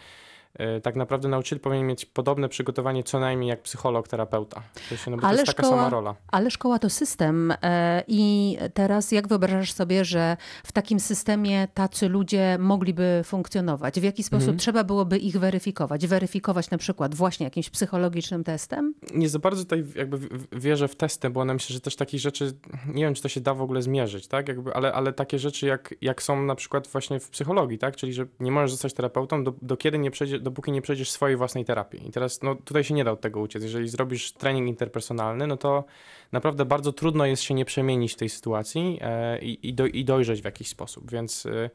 tak 0.82 0.96
naprawdę 0.96 1.28
nauczyciel 1.28 1.60
powinien 1.60 1.86
mieć 1.86 2.06
podobne 2.06 2.48
przygotowanie 2.48 3.04
co 3.04 3.20
najmniej 3.20 3.48
jak 3.48 3.62
psycholog, 3.62 4.08
terapeuta. 4.08 4.62
No 5.06 5.16
ale 5.22 5.36
to 5.36 5.40
jest 5.40 5.52
szkoła, 5.52 5.68
taka 5.68 5.76
sama 5.76 5.88
rola. 5.88 6.14
Ale 6.28 6.50
szkoła 6.50 6.78
to 6.78 6.90
system 6.90 7.52
e, 7.62 8.02
i 8.08 8.56
teraz 8.74 9.12
jak 9.12 9.28
wyobrażasz 9.28 9.72
sobie, 9.72 10.04
że 10.04 10.36
w 10.64 10.72
takim 10.72 11.00
systemie 11.00 11.68
tacy 11.74 12.08
ludzie 12.08 12.56
mogliby 12.60 13.22
funkcjonować? 13.24 14.00
W 14.00 14.02
jaki 14.02 14.22
sposób 14.22 14.42
mhm. 14.42 14.58
trzeba 14.58 14.84
byłoby 14.84 15.18
ich 15.18 15.38
weryfikować? 15.38 16.06
Weryfikować 16.06 16.70
na 16.70 16.78
przykład 16.78 17.14
właśnie 17.14 17.44
jakimś 17.44 17.70
psychologicznym 17.70 18.44
testem? 18.44 18.94
Nie 19.14 19.28
za 19.28 19.38
bardzo 19.38 19.62
tutaj 19.62 19.84
jakby 19.94 20.18
wierzę 20.52 20.88
w 20.88 20.96
testy, 20.96 21.30
bo 21.30 21.40
one 21.40 21.54
myślę, 21.54 21.74
że 21.74 21.80
też 21.80 21.96
takich 21.96 22.20
rzeczy, 22.20 22.52
nie 22.94 23.04
wiem 23.04 23.14
czy 23.14 23.22
to 23.22 23.28
się 23.28 23.40
da 23.40 23.54
w 23.54 23.62
ogóle 23.62 23.82
zmierzyć, 23.82 24.26
tak? 24.26 24.48
Jakby, 24.48 24.74
ale, 24.74 24.92
ale 24.92 25.12
takie 25.12 25.38
rzeczy 25.38 25.66
jak, 25.66 25.94
jak 26.00 26.22
są 26.22 26.42
na 26.42 26.54
przykład 26.54 26.88
właśnie 26.88 27.20
w 27.20 27.30
psychologii, 27.30 27.78
tak? 27.78 27.96
Czyli 27.96 28.12
że 28.12 28.26
nie 28.40 28.50
możesz 28.50 28.70
zostać 28.70 28.92
terapeutą, 28.92 29.44
do, 29.44 29.54
do 29.62 29.76
kiedy 29.76 29.98
nie 29.98 30.10
przejdzie, 30.10 30.38
dopóki 30.50 30.72
nie 30.72 30.82
przejdziesz 30.82 31.10
swojej 31.10 31.36
własnej 31.36 31.64
terapii. 31.64 32.08
I 32.08 32.12
teraz 32.12 32.42
no, 32.42 32.54
tutaj 32.54 32.84
się 32.84 32.94
nie 32.94 33.04
da 33.04 33.12
od 33.12 33.20
tego 33.20 33.40
uciec. 33.40 33.62
Jeżeli 33.62 33.88
zrobisz 33.88 34.32
trening 34.32 34.68
interpersonalny, 34.68 35.46
no 35.46 35.56
to 35.56 35.84
naprawdę 36.32 36.64
bardzo 36.64 36.92
trudno 36.92 37.26
jest 37.26 37.42
się 37.42 37.54
nie 37.54 37.64
przemienić 37.64 38.12
w 38.12 38.16
tej 38.16 38.28
sytuacji 38.28 38.98
e, 39.00 39.38
i, 39.38 39.68
i, 39.68 39.74
do, 39.74 39.86
i 39.86 40.04
dojrzeć 40.04 40.42
w 40.42 40.44
jakiś 40.44 40.68
sposób. 40.68 41.10
Więc 41.10 41.46
e, 41.46 41.70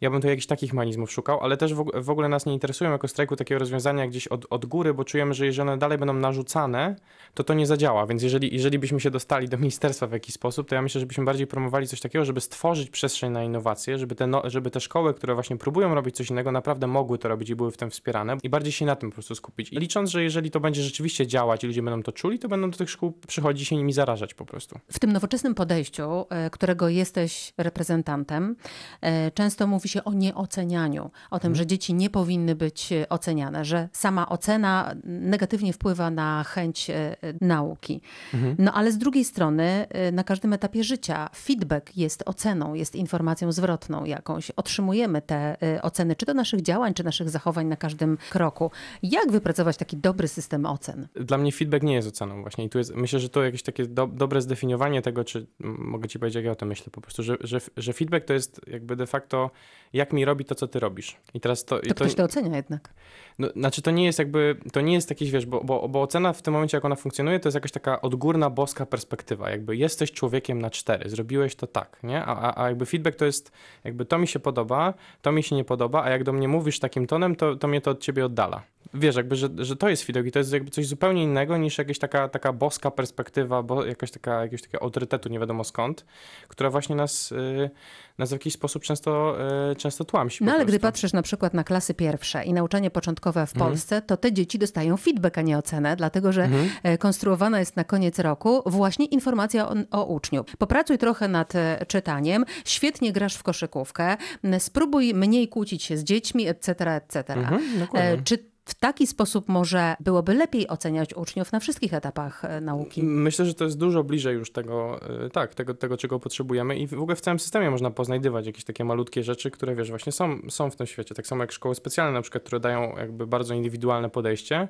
ja 0.00 0.10
bym 0.10 0.20
tu 0.20 0.28
jakichś 0.28 0.46
takich 0.46 0.72
mechanizmów 0.72 1.12
szukał, 1.12 1.40
ale 1.40 1.56
też 1.56 1.74
w, 1.74 2.10
ogóle 2.10 2.28
nas 2.28 2.46
nie 2.46 2.52
interesują 2.52 2.90
jako 2.90 3.08
strajku 3.08 3.36
takie 3.36 3.58
rozwiązania 3.58 4.06
gdzieś 4.06 4.28
od, 4.28 4.46
od 4.50 4.66
góry, 4.66 4.94
bo 4.94 5.04
czujemy, 5.04 5.34
że 5.34 5.46
jeżeli 5.46 5.68
one 5.68 5.78
dalej 5.78 5.98
będą 5.98 6.14
narzucane, 6.14 6.96
to 7.34 7.44
to 7.44 7.54
nie 7.54 7.66
zadziała. 7.66 8.06
Więc 8.06 8.22
jeżeli, 8.22 8.54
jeżeli 8.54 8.78
byśmy 8.78 9.00
się 9.00 9.10
dostali 9.10 9.48
do 9.48 9.58
ministerstwa 9.58 10.06
w 10.06 10.12
jakiś 10.12 10.34
sposób, 10.34 10.68
to 10.68 10.74
ja 10.74 10.82
myślę, 10.82 11.00
że 11.00 11.06
byśmy 11.06 11.24
bardziej 11.24 11.46
promowali 11.46 11.86
coś 11.86 12.00
takiego, 12.00 12.24
żeby 12.24 12.40
stworzyć 12.40 12.90
przestrzeń 12.90 13.32
na 13.32 13.44
innowacje, 13.44 13.98
żeby 13.98 14.14
te, 14.14 14.26
no, 14.26 14.42
żeby 14.44 14.70
te 14.70 14.80
szkoły, 14.80 15.14
które 15.14 15.34
właśnie 15.34 15.56
próbują 15.56 15.94
robić 15.94 16.16
coś 16.16 16.30
innego, 16.30 16.52
naprawdę 16.52 16.86
mogły 16.86 17.18
to 17.18 17.28
robić 17.28 17.50
i 17.50 17.56
były 17.56 17.70
w 17.70 17.76
tym 17.76 17.90
wspierane 17.90 18.36
i 18.42 18.50
bardziej 18.50 18.72
się 18.72 18.86
na 18.86 18.96
tym 18.96 19.10
po 19.10 19.14
prostu 19.14 19.34
skupić. 19.34 19.72
I 19.72 19.76
licząc, 19.76 20.10
że 20.10 20.22
jeżeli 20.22 20.50
to 20.50 20.60
będzie 20.60 20.82
rzeczywiście 20.82 21.26
działać 21.26 21.64
i 21.64 21.66
ludzie 21.66 21.82
będą 21.82 22.02
to 22.02 22.12
czuli, 22.12 22.38
to 22.38 22.48
będą 22.48 22.70
do 22.70 22.78
tych 22.78 22.90
szkół 22.90 23.12
przychodzić 23.26 23.68
się 23.68 23.76
nimi 23.76 23.92
zarażać 23.92 24.34
po 24.34 24.44
prostu. 24.44 24.78
W 24.92 24.98
tym 24.98 25.12
nowoczesnym 25.12 25.54
podejściu, 25.54 26.26
e, 26.30 26.50
którego 26.50 26.88
jesteś 26.88 27.52
reprezentantem, 27.58 28.56
e, 29.00 29.30
często 29.30 29.66
mówi 29.66 29.88
się 29.90 30.04
o 30.04 30.12
nieocenianiu, 30.12 31.10
o 31.30 31.38
tym, 31.38 31.54
że 31.54 31.62
mhm. 31.62 31.68
dzieci 31.68 31.94
nie 31.94 32.10
powinny 32.10 32.54
być 32.54 32.92
e, 32.92 33.08
oceniane, 33.08 33.64
że 33.64 33.88
sama 33.92 34.28
ocena 34.28 34.94
negatywnie 35.04 35.72
wpływa 35.72 36.10
na 36.10 36.44
chęć 36.44 36.90
e, 36.90 37.16
nauki. 37.40 38.00
Mhm. 38.34 38.56
No 38.58 38.72
ale 38.74 38.92
z 38.92 38.98
drugiej 38.98 39.24
strony, 39.24 39.86
e, 39.88 40.12
na 40.12 40.24
każdym 40.24 40.52
etapie 40.52 40.84
życia 40.84 41.30
feedback 41.36 41.96
jest 41.96 42.22
oceną, 42.26 42.74
jest 42.74 42.96
informacją 42.96 43.52
zwrotną 43.52 44.04
jakąś. 44.04 44.50
Otrzymujemy 44.50 45.22
te 45.22 45.56
oceny, 45.82 46.16
czy 46.16 46.26
to 46.26 46.34
naszych 46.34 46.62
działań, 46.62 46.94
czy 46.94 47.04
naszych 47.04 47.30
zachowań 47.30 47.66
na 47.66 47.76
każdym 47.76 48.18
kroku. 48.30 48.70
Jak 49.02 49.32
wypracować 49.32 49.76
taki 49.76 49.96
dobry 49.96 50.28
system 50.28 50.66
ocen? 50.66 51.08
Dla 51.14 51.38
mnie 51.38 51.52
feedback 51.52 51.82
nie 51.82 51.94
jest 51.94 52.08
oceną 52.08 52.42
właśnie 52.42 52.64
i 52.64 52.68
tu 52.68 52.78
jest, 52.78 52.94
myślę, 52.94 53.20
że 53.20 53.28
to 53.28 53.42
jakieś 53.42 53.62
takie 53.62 53.86
do, 53.86 54.06
dobre 54.06 54.42
zdefiniowanie 54.42 55.02
tego, 55.02 55.24
czy 55.24 55.46
mogę 55.78 56.08
ci 56.08 56.18
powiedzieć, 56.18 56.36
jak 56.36 56.44
ja 56.44 56.52
o 56.52 56.54
tym 56.54 56.68
myślę 56.68 56.86
po 56.92 57.00
prostu, 57.00 57.22
że, 57.22 57.36
że, 57.40 57.60
że 57.76 57.92
feedback 57.92 58.26
to 58.26 58.32
jest 58.32 58.60
jakby 58.66 58.96
de 58.96 59.06
facto 59.06 59.50
jak 59.92 60.12
mi 60.12 60.24
robi 60.24 60.44
to, 60.44 60.54
co 60.54 60.68
ty 60.68 60.80
robisz. 60.80 61.16
I 61.34 61.40
teraz 61.40 61.64
to... 61.64 61.78
To, 61.78 61.88
to 61.88 61.94
ktoś 61.94 62.14
to 62.14 62.24
ocenia 62.24 62.56
jednak. 62.56 62.94
No, 63.38 63.48
znaczy 63.56 63.82
to 63.82 63.90
nie 63.90 64.04
jest 64.04 64.18
jakby, 64.18 64.56
to 64.72 64.80
nie 64.80 64.92
jest 64.92 65.10
jakiś, 65.10 65.30
wiesz, 65.30 65.46
bo, 65.46 65.64
bo, 65.64 65.88
bo 65.88 66.02
ocena 66.02 66.32
w 66.32 66.42
tym 66.42 66.54
momencie, 66.54 66.76
jak 66.76 66.84
ona 66.84 66.96
funkcjonuje, 66.96 67.40
to 67.40 67.48
jest 67.48 67.54
jakaś 67.54 67.72
taka 67.72 68.00
odgórna, 68.00 68.50
boska 68.50 68.86
perspektywa. 68.86 69.50
Jakby 69.50 69.76
jesteś 69.76 70.12
człowiekiem 70.12 70.60
na 70.60 70.70
cztery, 70.70 71.10
zrobiłeś 71.10 71.54
to 71.54 71.66
tak, 71.66 71.98
nie? 72.02 72.24
A, 72.24 72.36
a, 72.36 72.62
a 72.64 72.68
jakby 72.68 72.86
feedback 72.86 73.18
to 73.18 73.24
jest, 73.24 73.52
jakby 73.84 74.04
to 74.04 74.18
mi 74.18 74.28
się 74.28 74.38
podoba, 74.38 74.94
to 75.22 75.32
mi 75.32 75.42
się 75.42 75.56
nie 75.56 75.64
podoba, 75.64 76.02
a 76.02 76.10
jak 76.10 76.24
do 76.24 76.32
mnie 76.32 76.48
mówisz 76.48 76.78
takim 76.78 77.06
tonem, 77.06 77.36
to, 77.36 77.56
to 77.56 77.68
mnie 77.68 77.80
to 77.80 77.90
od 77.90 78.00
ciebie 78.00 78.24
oddala. 78.24 78.62
Wiesz, 78.94 79.16
jakby, 79.16 79.36
że, 79.36 79.48
że 79.58 79.76
to 79.76 79.88
jest 79.88 80.02
feedback 80.02 80.26
i 80.28 80.32
to 80.32 80.38
jest 80.38 80.52
jakby 80.52 80.70
coś 80.70 80.86
zupełnie 80.86 81.22
innego 81.22 81.56
niż 81.56 81.78
jakaś 81.78 81.98
taka, 81.98 82.28
taka 82.28 82.52
boska 82.52 82.90
perspektywa, 82.90 83.62
bo 83.62 83.84
jakaś 83.84 84.10
taka, 84.10 84.42
jakiegoś 84.42 84.62
takiego 84.62 84.82
autorytetu 84.82 85.28
nie 85.28 85.38
wiadomo 85.38 85.64
skąd, 85.64 86.04
która 86.48 86.70
właśnie 86.70 86.96
nas, 86.96 87.30
yy, 87.30 87.70
nas 88.18 88.28
w 88.28 88.32
jakiś 88.32 88.54
sposób 88.54 88.82
często, 88.82 89.36
yy, 89.68 89.76
często 89.76 90.04
tłamsi. 90.04 90.44
No 90.44 90.52
ale 90.52 90.66
gdy 90.66 90.78
patrzysz 90.78 91.12
na 91.12 91.22
przykład 91.22 91.54
na 91.54 91.64
klasy 91.64 91.94
pierwsze 91.94 92.44
i 92.44 92.52
nauczanie 92.52 92.90
początkowe 92.90 93.46
w 93.46 93.54
mhm. 93.54 93.70
Polsce, 93.70 94.02
to 94.02 94.16
te 94.16 94.32
dzieci 94.32 94.58
dostają 94.58 94.96
feedback, 94.96 95.38
a 95.38 95.42
nie 95.42 95.58
ocenę, 95.58 95.96
dlatego 95.96 96.32
że 96.32 96.44
mhm. 96.44 96.70
E, 96.82 96.98
konstruowana 96.98 97.58
jest 97.58 97.76
na 97.76 97.84
koniec 97.84 98.18
roku 98.18 98.62
właśnie 98.66 99.06
informacja 99.06 99.68
o, 99.68 99.74
o 99.90 100.04
uczniu. 100.04 100.44
Popracuj 100.58 100.98
trochę 100.98 101.28
nad 101.28 101.54
e, 101.54 101.86
czytaniem, 101.88 102.44
świetnie 102.64 103.12
grasz 103.12 103.34
w 103.34 103.42
koszykówkę, 103.42 104.16
spróbuj 104.58 105.14
mniej 105.14 105.48
kłócić 105.48 105.82
się 105.82 105.96
z 105.96 106.04
dziećmi, 106.04 106.48
etc., 106.48 106.94
etc. 106.94 107.34
Mhm, 107.34 107.62
e, 107.94 108.22
Czy 108.22 108.49
w 108.70 108.74
taki 108.74 109.06
sposób 109.06 109.48
może 109.48 109.96
byłoby 110.00 110.34
lepiej 110.34 110.68
oceniać 110.68 111.14
uczniów 111.14 111.52
na 111.52 111.60
wszystkich 111.60 111.94
etapach 111.94 112.44
e, 112.44 112.60
nauki. 112.60 113.02
Myślę, 113.02 113.46
że 113.46 113.54
to 113.54 113.64
jest 113.64 113.78
dużo 113.78 114.04
bliżej 114.04 114.34
już 114.34 114.52
tego, 114.52 115.00
e, 115.24 115.30
tak, 115.30 115.54
tego, 115.54 115.74
tego 115.74 115.96
czego 115.96 116.20
potrzebujemy 116.20 116.78
i 116.78 116.86
w 116.86 116.92
ogóle 116.92 117.16
w 117.16 117.20
całym 117.20 117.38
systemie 117.38 117.70
można 117.70 117.90
poznajdywać 117.90 118.46
jakieś 118.46 118.64
takie 118.64 118.84
malutkie 118.84 119.22
rzeczy, 119.22 119.50
które 119.50 119.74
wiesz, 119.74 119.90
właśnie 119.90 120.12
są, 120.12 120.38
są 120.48 120.70
w 120.70 120.76
tym 120.76 120.86
świecie. 120.86 121.14
Tak 121.14 121.26
samo 121.26 121.42
jak 121.42 121.52
szkoły 121.52 121.74
specjalne 121.74 122.12
na 122.12 122.22
przykład, 122.22 122.44
które 122.44 122.60
dają 122.60 122.96
jakby 122.96 123.26
bardzo 123.26 123.54
indywidualne 123.54 124.10
podejście, 124.10 124.68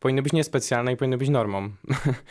powinny 0.00 0.22
być 0.22 0.32
niespecjalne 0.32 0.92
i 0.92 0.96
powinny 0.96 1.18
być 1.18 1.28
normą. 1.28 1.70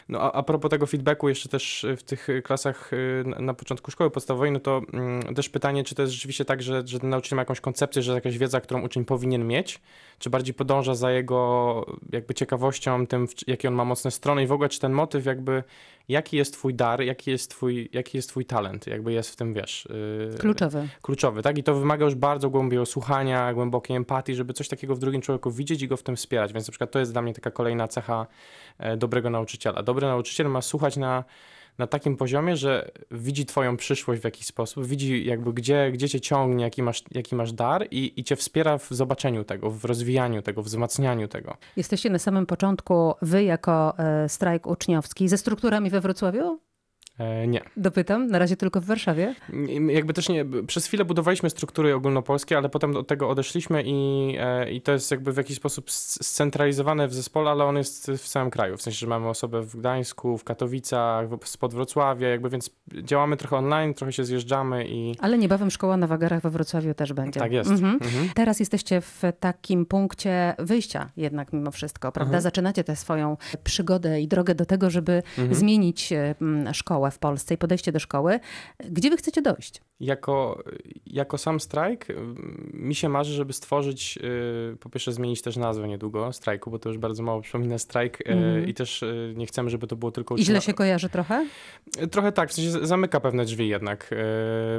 No 0.10 0.22
a, 0.22 0.32
a 0.32 0.44
propos 0.44 0.72
tego 0.72 0.88
feedbacku 0.88 1.30
jeszcze 1.30 1.50
też 1.50 1.86
w 1.98 2.04
tych 2.04 2.28
klasach 2.44 2.94
y, 2.94 3.24
na, 3.26 3.40
na 3.40 3.54
początku 3.54 3.92
szkoły 3.92 4.12
podstawowej, 4.12 4.52
no 4.52 4.60
to 4.60 4.82
mm, 4.94 5.36
też 5.36 5.50
pytanie, 5.50 5.84
czy 5.84 5.96
to 5.96 6.02
jest 6.02 6.14
rzeczywiście 6.14 6.46
tak, 6.46 6.62
że, 6.62 6.84
że 6.88 7.00
ten 7.00 7.10
nauczyciel 7.10 7.36
ma 7.36 7.42
jakąś 7.42 7.62
koncepcję, 7.62 8.02
że 8.02 8.14
jakaś 8.14 8.38
wiedza, 8.38 8.62
którą 8.62 8.82
uczeń 8.82 9.06
powinien 9.06 9.48
mieć, 9.48 9.82
czy 10.20 10.30
bardziej 10.30 10.54
podąża 10.54 10.96
za 10.96 11.12
jego 11.12 11.86
jakby 12.12 12.34
ciekawością, 12.34 13.08
tym, 13.08 13.28
jakie 13.48 13.68
on 13.68 13.74
ma 13.74 13.86
mocne 13.86 14.12
strony 14.12 14.44
i 14.44 14.48
w 14.48 14.52
ogóle, 14.52 14.70
czy 14.70 14.80
ten 14.80 14.92
motyw 14.92 15.26
jakby, 15.26 15.64
jaki 16.08 16.38
jest 16.38 16.54
twój 16.54 16.74
dar, 16.74 17.02
jaki 17.02 17.32
jest 17.32 17.50
twój, 17.50 17.90
jaki 17.94 18.18
jest 18.18 18.30
twój 18.30 18.46
talent, 18.46 18.88
jakby 18.88 19.14
jest 19.14 19.30
w 19.30 19.36
tym, 19.36 19.54
wiesz... 19.54 19.88
Yy, 20.32 20.38
kluczowy. 20.38 20.88
Kluczowy, 21.02 21.42
tak? 21.42 21.58
I 21.58 21.64
to 21.64 21.76
wymaga 21.76 22.06
już 22.06 22.16
bardzo 22.16 22.50
głębokiego 22.50 22.86
słuchania, 22.86 23.54
głębokiej 23.54 23.98
empatii, 23.98 24.36
żeby 24.36 24.54
coś 24.54 24.68
takiego 24.68 24.96
w 24.96 25.00
drugim 25.00 25.22
człowieku 25.22 25.52
widzieć 25.52 25.82
i 25.82 25.88
go 25.88 25.98
w 25.98 26.04
tym 26.04 26.16
wspierać, 26.16 26.54
więc 26.54 26.68
na 26.68 26.72
przykład 26.72 26.92
to 26.92 27.00
jest 27.00 27.12
dla 27.12 27.22
mnie 27.22 27.34
taka 27.34 27.52
kolejna 27.52 27.88
cecha 27.88 28.28
e, 28.78 28.98
dobrego 28.98 29.30
nauczyciela. 29.30 29.84
Dobry 29.84 30.08
nauczyciel 30.08 30.50
ma 30.50 30.62
słuchać 30.62 30.98
na 30.98 31.24
na 31.78 31.88
takim 31.88 32.18
poziomie, 32.18 32.58
że 32.58 32.92
widzi 33.12 33.46
twoją 33.46 33.78
przyszłość 33.78 34.22
w 34.22 34.26
jakiś 34.26 34.46
sposób, 34.46 34.86
widzi 34.86 35.26
jakby 35.26 35.54
gdzie, 35.54 35.92
gdzie 35.92 36.10
cię 36.10 36.22
ciągnie, 36.22 36.64
jaki 36.64 36.84
masz, 36.84 37.04
jaki 37.12 37.36
masz 37.36 37.54
dar 37.54 37.88
i, 37.92 38.14
i 38.20 38.24
cię 38.24 38.36
wspiera 38.36 38.78
w 38.78 38.88
zobaczeniu 38.90 39.44
tego, 39.44 39.70
w 39.72 39.86
rozwijaniu 39.86 40.42
tego, 40.42 40.64
w 40.64 40.66
wzmacnianiu 40.66 41.28
tego. 41.28 41.58
Jesteście 41.78 42.10
na 42.10 42.20
samym 42.20 42.46
początku, 42.46 43.14
wy 43.22 43.44
jako 43.44 43.98
e, 43.98 44.30
strajk 44.30 44.68
uczniowski, 44.68 45.28
ze 45.30 45.38
strukturami 45.38 45.90
we 45.90 46.02
Wrocławiu? 46.02 46.60
E, 47.20 47.48
nie. 47.48 47.62
Dopytam, 47.78 48.28
na 48.28 48.40
razie 48.40 48.58
tylko 48.58 48.82
w 48.82 48.86
Warszawie? 48.86 49.36
Jakby 49.90 50.14
też 50.14 50.30
nie, 50.30 50.46
przez 50.68 50.86
chwilę 50.86 51.06
budowaliśmy 51.06 51.50
struktury 51.50 51.96
ogólnopolskie, 51.96 52.58
ale 52.58 52.70
potem 52.70 52.96
od 52.96 53.08
tego 53.08 53.30
odeszliśmy 53.30 53.84
i, 53.86 54.36
e, 54.40 54.72
i 54.72 54.82
to 54.82 54.92
jest 54.92 55.12
jakby 55.12 55.34
w 55.34 55.38
jakiś 55.38 55.58
sposób 55.58 55.92
scentralizowane 55.92 57.08
w 57.08 57.14
zespole, 57.14 57.52
ale 57.52 57.64
on 57.64 57.78
jest 57.78 58.12
w 58.12 58.28
całym 58.28 58.50
kraju. 58.50 58.78
W 58.78 58.82
sensie, 58.82 59.00
że 59.00 59.08
mamy 59.08 59.30
osobę 59.30 59.62
w 59.62 59.78
Gdańsku, 59.78 60.38
w 60.38 60.44
Katowicach, 60.44 61.28
spod 61.44 61.74
Wrocławia, 61.74 62.28
jakby 62.28 62.50
więc 62.50 62.70
działamy 63.04 63.38
trochę 63.38 63.58
online, 63.58 63.94
trochę 63.94 64.14
się 64.14 64.26
zjeżdżamy 64.26 64.86
i... 64.88 65.16
Ale 65.20 65.38
niebawem 65.38 65.72
szkoła 65.72 65.98
na 65.98 66.08
Wagarach 66.08 66.42
we 66.42 66.50
Wrocławiu 66.50 66.94
też 66.94 67.14
będzie. 67.14 67.40
Tak 67.40 67.52
jest. 67.52 67.72
Mhm. 67.72 67.94
Mhm. 67.94 68.30
Teraz 68.36 68.60
jesteście 68.60 69.02
w 69.02 69.22
takim 69.40 69.86
punkcie 69.86 70.56
wyjścia 70.60 71.10
jednak 71.18 71.54
mimo 71.54 71.72
wszystko, 71.72 72.12
prawda? 72.12 72.30
Mhm. 72.30 72.42
Zaczynacie 72.42 72.84
tę 72.84 72.96
swoją 72.96 73.38
przygodę 73.64 74.22
i 74.22 74.28
drogę 74.28 74.56
do 74.56 74.66
tego, 74.66 74.90
żeby 74.90 75.24
mhm. 75.38 75.56
zmienić 75.56 76.14
szkołę 76.74 77.03
w 77.12 77.20
Polsce 77.20 77.54
i 77.54 77.58
podejście 77.58 77.92
do 77.92 78.00
szkoły. 78.00 78.40
Gdzie 78.80 79.10
wy 79.10 79.18
chcecie 79.18 79.42
dojść? 79.42 79.82
Jako, 80.00 80.64
jako 81.06 81.38
sam 81.38 81.60
strajk 81.60 82.08
mi 82.74 82.96
się 82.96 83.10
marzy, 83.10 83.34
żeby 83.34 83.54
stworzyć, 83.54 84.20
y, 84.74 84.78
po 84.78 84.90
pierwsze 84.90 85.12
zmienić 85.12 85.42
też 85.42 85.58
nazwę 85.58 85.88
niedługo 85.88 86.34
strajku, 86.34 86.72
bo 86.72 86.80
to 86.80 86.90
już 86.90 86.98
bardzo 86.98 87.24
mało 87.24 87.42
przypomina 87.42 87.78
strajk 87.78 88.18
mm. 88.26 88.68
i 88.68 88.74
też 88.74 89.04
y, 89.04 89.34
nie 89.38 89.46
chcemy, 89.46 89.70
żeby 89.70 89.88
to 89.88 89.96
było 89.96 90.12
tylko... 90.12 90.36
I 90.36 90.46
źle 90.46 90.62
się 90.62 90.74
kojarzy 90.74 91.10
trochę? 91.10 91.46
Trochę 92.12 92.32
tak, 92.32 92.50
w 92.50 92.54
sensie 92.54 92.86
zamyka 92.86 93.20
pewne 93.20 93.46
drzwi 93.46 93.68
jednak, 93.68 94.16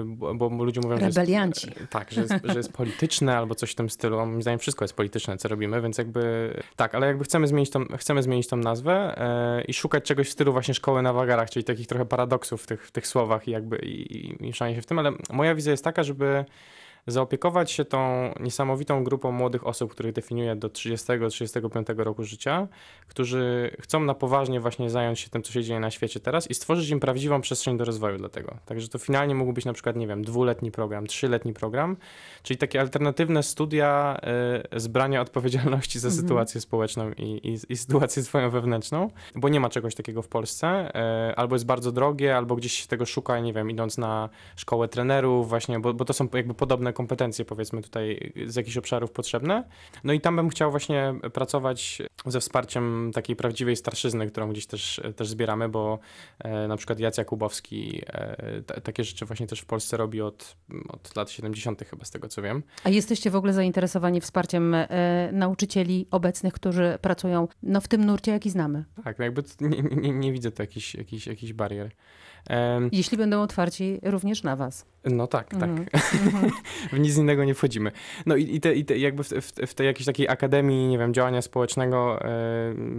bo, 0.05 0.35
bo 0.35 0.65
ludzie 0.65 0.81
mówią, 0.81 0.99
Rebelianci. 0.99 1.67
że 1.67 1.81
jest, 1.81 1.91
tak, 1.91 2.13
że 2.13 2.21
jest, 2.21 2.35
że 2.45 2.55
jest 2.55 2.73
polityczne 2.73 3.37
albo 3.37 3.55
coś 3.55 3.71
w 3.71 3.75
tym 3.75 3.91
stylu. 3.91 4.27
Moim 4.27 4.43
zdaniem 4.43 4.59
wszystko 4.59 4.85
jest 4.85 4.95
polityczne, 4.95 5.37
co 5.37 5.49
robimy, 5.49 5.83
więc 5.83 5.99
jakby 5.99 6.55
tak, 6.77 6.95
ale 6.95 7.07
jakby 7.07 7.25
chcemy 7.25 7.47
zmienić 7.47 7.71
tą, 7.71 7.85
chcemy 7.97 8.23
zmienić 8.23 8.49
tą 8.49 8.57
nazwę 8.57 9.17
i 9.69 9.75
szukać 9.75 10.05
czegoś 10.05 10.29
w 10.29 10.33
stylu 10.33 10.53
właśnie 10.53 10.75
szkoły 10.75 11.03
na 11.03 11.13
wagarach, 11.13 11.51
czyli 11.51 11.65
takich 11.65 11.87
trochę 11.87 12.05
paradoksów 12.15 12.63
w 12.63 12.67
tych, 12.67 12.87
w 12.87 12.91
tych 12.91 13.07
słowach 13.07 13.49
i 13.49 13.51
jakby 13.51 13.79
i, 13.79 14.49
i 14.49 14.53
się 14.53 14.83
w 14.83 14.87
tym, 14.87 14.99
ale 14.99 15.13
moja 15.31 15.55
wizja 15.55 15.71
jest 15.71 15.85
taka, 15.85 16.03
żeby 16.03 16.45
zaopiekować 17.07 17.71
się 17.71 17.85
tą 17.85 18.31
niesamowitą 18.41 19.05
grupą 19.05 19.33
młodych 19.33 19.67
osób, 19.67 19.93
których 19.93 20.13
definiuję 20.13 20.57
do 20.57 20.69
30-35 20.69 21.99
roku 21.99 22.25
życia, 22.25 22.69
którzy 23.09 23.71
chcą 23.81 24.01
na 24.01 24.15
poważnie 24.15 24.61
właśnie 24.61 24.91
zająć 24.91 25.21
się 25.21 25.31
tym, 25.31 25.43
co 25.43 25.53
się 25.53 25.65
dzieje 25.65 25.81
na 25.81 25.91
świecie 25.91 26.21
teraz 26.21 26.51
i 26.51 26.55
stworzyć 26.55 26.89
im 26.89 27.01
prawdziwą 27.01 27.41
przestrzeń 27.41 27.77
do 27.77 27.85
rozwoju 27.85 28.19
dla 28.19 28.29
tego. 28.29 28.57
Także 28.67 28.89
to 28.89 28.99
finalnie 28.99 29.35
mógł 29.35 29.53
być 29.53 29.65
na 29.65 29.73
przykład, 29.73 29.97
nie 29.97 30.07
wiem, 30.07 30.25
dwuletni 30.25 30.71
program, 30.71 31.07
trzyletni 31.07 31.53
program, 31.53 31.97
czyli 32.43 32.59
takie 32.59 32.81
alternatywne 32.81 33.43
studia 33.43 34.21
y, 34.75 34.81
zbrania 34.81 35.21
odpowiedzialności 35.21 35.99
za 35.99 36.09
mhm. 36.09 36.23
sytuację 36.23 36.61
społeczną 36.61 37.13
i, 37.13 37.23
i, 37.23 37.73
i, 37.73 37.77
sytuację 37.77 38.23
swoją 38.23 38.51
wewnętrzną, 38.51 39.11
bo 39.35 39.49
nie 39.49 39.61
ma 39.61 39.69
czegoś 39.69 39.95
takiego 39.95 40.23
w 40.23 40.29
Polsce, 40.29 40.93
y, 41.31 41.37
albo 41.37 41.55
jest 41.55 41.67
bardzo 41.67 41.93
drogie, 41.93 42.37
albo 42.37 42.57
gdzieś 42.57 42.73
się 42.73 42.89
tego 42.89 43.07
szuka, 43.07 43.41
nie 43.41 43.53
wiem, 43.53 43.71
idąc 43.71 43.99
na 43.99 44.29
szkołę 44.57 44.89
trenerów 44.89 45.49
właśnie, 45.49 45.81
bo, 45.81 45.95
bo 45.95 46.05
to 46.05 46.13
są 46.13 46.29
jakby 46.35 46.55
podobne 46.55 46.94
kompetencje, 46.95 47.45
powiedzmy 47.45 47.83
tutaj 47.83 48.33
z 48.47 48.57
jakichś 48.57 48.77
obszarów 48.77 49.11
potrzebne. 49.11 49.65
No 50.05 50.13
i 50.13 50.21
tam 50.21 50.37
bym 50.37 50.49
chciał 50.49 50.71
właśnie 50.71 51.15
pracować 51.33 52.03
ze 52.27 52.41
wsparciem 52.41 53.11
takiej 53.15 53.37
prawdziwej 53.37 53.77
starszyzny, 53.77 54.27
którą 54.27 54.51
gdzieś 54.51 54.67
też, 54.67 55.01
też 55.17 55.29
zbieramy, 55.29 55.69
bo 55.69 55.99
e, 56.39 56.69
na 56.69 56.77
przykład 56.77 57.01
Jacek 57.01 57.19
Jakubowski 57.25 58.03
e, 58.07 58.63
t- 58.63 58.81
takie 58.81 59.05
rzeczy 59.05 59.27
właśnie 59.27 59.47
też 59.47 59.61
w 59.61 59.67
Polsce 59.67 59.97
robi 59.97 60.21
od, 60.21 60.57
od 60.89 61.17
lat 61.17 61.31
70. 61.31 61.83
chyba 61.83 62.05
z 62.05 62.11
tego 62.11 62.29
co 62.29 62.43
wiem. 62.43 62.63
A 62.85 62.89
jesteście 62.89 63.31
w 63.31 63.37
ogóle 63.37 63.53
zainteresowani 63.53 64.21
wsparciem 64.21 64.75
e, 64.75 64.89
nauczycieli 65.33 66.07
obecnych, 66.11 66.55
którzy 66.55 66.99
pracują 67.01 67.49
no, 67.63 67.81
w 67.81 67.89
tym 67.89 68.05
nurcie, 68.05 68.33
jaki 68.33 68.51
znamy? 68.51 68.85
Tak, 69.05 69.19
no 69.19 69.25
jakby 69.25 69.43
nie, 69.61 69.83
nie, 69.83 70.13
nie 70.13 70.33
widzę 70.33 70.51
tu 70.51 70.63
jakichś, 70.63 70.95
jakichś, 70.95 71.27
jakichś 71.27 71.53
barier. 71.53 71.91
Jeśli 72.93 73.19
będą 73.19 73.43
otwarci 73.43 74.01
również 74.03 74.43
na 74.43 74.57
was. 74.57 74.87
No 75.05 75.27
tak, 75.27 75.51
tak. 75.51 75.63
Mm 75.63 75.85
-hmm. 75.85 76.51
w 76.93 76.99
nic 76.99 77.17
innego 77.17 77.45
nie 77.45 77.55
wchodzimy. 77.55 77.93
No 78.27 78.37
i, 78.37 78.55
i, 78.55 78.61
te, 78.61 78.75
i 78.75 78.85
te, 78.85 78.99
jakby 78.99 79.25
w, 79.25 79.29
w, 79.29 79.53
w, 79.67 79.75
tej 79.75 79.87
jakiejś 79.87 80.07
takiej 80.07 80.29
akademii, 80.29 80.89
nie 80.89 80.99
wiem, 80.99 81.15
działania 81.15 81.43
społecznego 81.43 82.19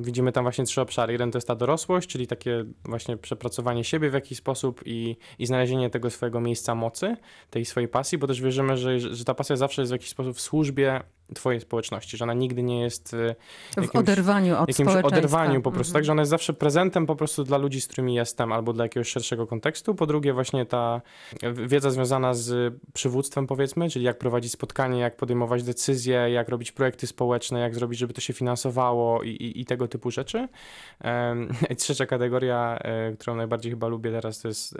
widzimy 0.02 0.32
tam 0.32 0.44
właśnie 0.44 0.66
trzy 0.66 0.82
obszary. 0.82 1.14
Jeden 1.14 1.32
to 1.32 1.38
jest 1.38 1.48
ta 1.48 1.56
dorosłość, 1.56 2.10
czyli 2.10 2.28
takie 2.28 2.66
właśnie 2.86 3.18
przepracowanie 3.18 3.84
siebie 3.84 4.10
w 4.10 4.14
jakiś 4.14 4.38
sposób 4.38 4.82
i, 4.86 5.18
i 5.40 5.46
znalezienie 5.46 5.90
tego 5.90 6.10
swojego 6.10 6.42
miejsca 6.42 6.76
mocy, 6.76 7.16
tej 7.50 7.66
swojej 7.66 7.88
pasji, 7.88 8.18
bo 8.18 8.28
też 8.28 8.42
wierzymy, 8.42 8.78
że, 8.78 9.00
że 9.00 9.26
ta 9.26 9.34
pasja 9.34 9.56
zawsze 9.56 9.82
jest 9.82 9.92
w 9.92 9.96
jakiś 9.96 10.10
sposób 10.10 10.36
w 10.36 10.42
służbie 10.42 11.02
twojej 11.34 11.62
społeczności, 11.62 12.18
że 12.18 12.26
ona 12.26 12.34
nigdy 12.34 12.64
nie 12.64 12.82
jest 12.82 13.14
e, 13.14 13.36
jakimś, 13.78 13.94
w 13.94 13.96
oderwaniu 13.96 14.58
od 14.58 14.70
jakimś 14.70 14.96
oderwaniu 15.04 15.62
po 15.62 15.72
prostu, 15.72 15.92
mm 15.92 15.92
-hmm. 15.92 15.94
tak, 15.94 16.06
że 16.06 16.12
ona 16.12 16.22
jest 16.22 16.30
zawsze 16.30 16.54
prezentem 16.54 17.06
po 17.06 17.16
prostu 17.16 17.44
dla 17.44 17.58
ludzi, 17.58 17.82
z 17.82 17.88
którymi 17.88 18.16
jestem, 18.16 18.52
albo 18.52 18.74
dla 18.74 18.86
jakiegoś 18.86 19.10
szerszego 19.10 19.48
kontekstu. 19.48 19.96
Po 19.96 20.06
drugie 20.06 20.34
właśnie 20.34 20.66
ta 20.66 21.02
wiedza 21.54 21.92
związana 21.92 22.34
z 22.34 22.74
przywództwem 22.94 23.48
powiedzmy, 23.48 23.90
czyli 23.90 24.06
jak 24.06 24.18
prowadzić 24.18 24.52
spotkanie, 24.52 25.00
jak 25.00 25.18
podejmować 25.18 25.64
decyzje, 25.64 26.16
jak 26.16 26.50
robić 26.50 26.72
projekty 26.72 27.08
społeczne, 27.08 27.60
jak 27.60 27.76
zrobić, 27.76 28.00
żeby 28.00 28.14
to 28.14 28.22
się 28.22 28.34
finansowało 28.34 29.24
i, 29.24 29.30
i, 29.30 29.62
i 29.62 29.66
tego 29.66 29.88
typu 29.88 30.12
rzeczy. 30.12 30.48
I 31.72 31.76
trzecia 31.76 32.06
kategoria, 32.06 32.80
e, 32.82 33.12
którą 33.12 33.36
najbardziej 33.36 33.72
chyba 33.72 33.88
lubię 33.88 34.12
teraz, 34.12 34.42
to 34.42 34.48
jest 34.48 34.76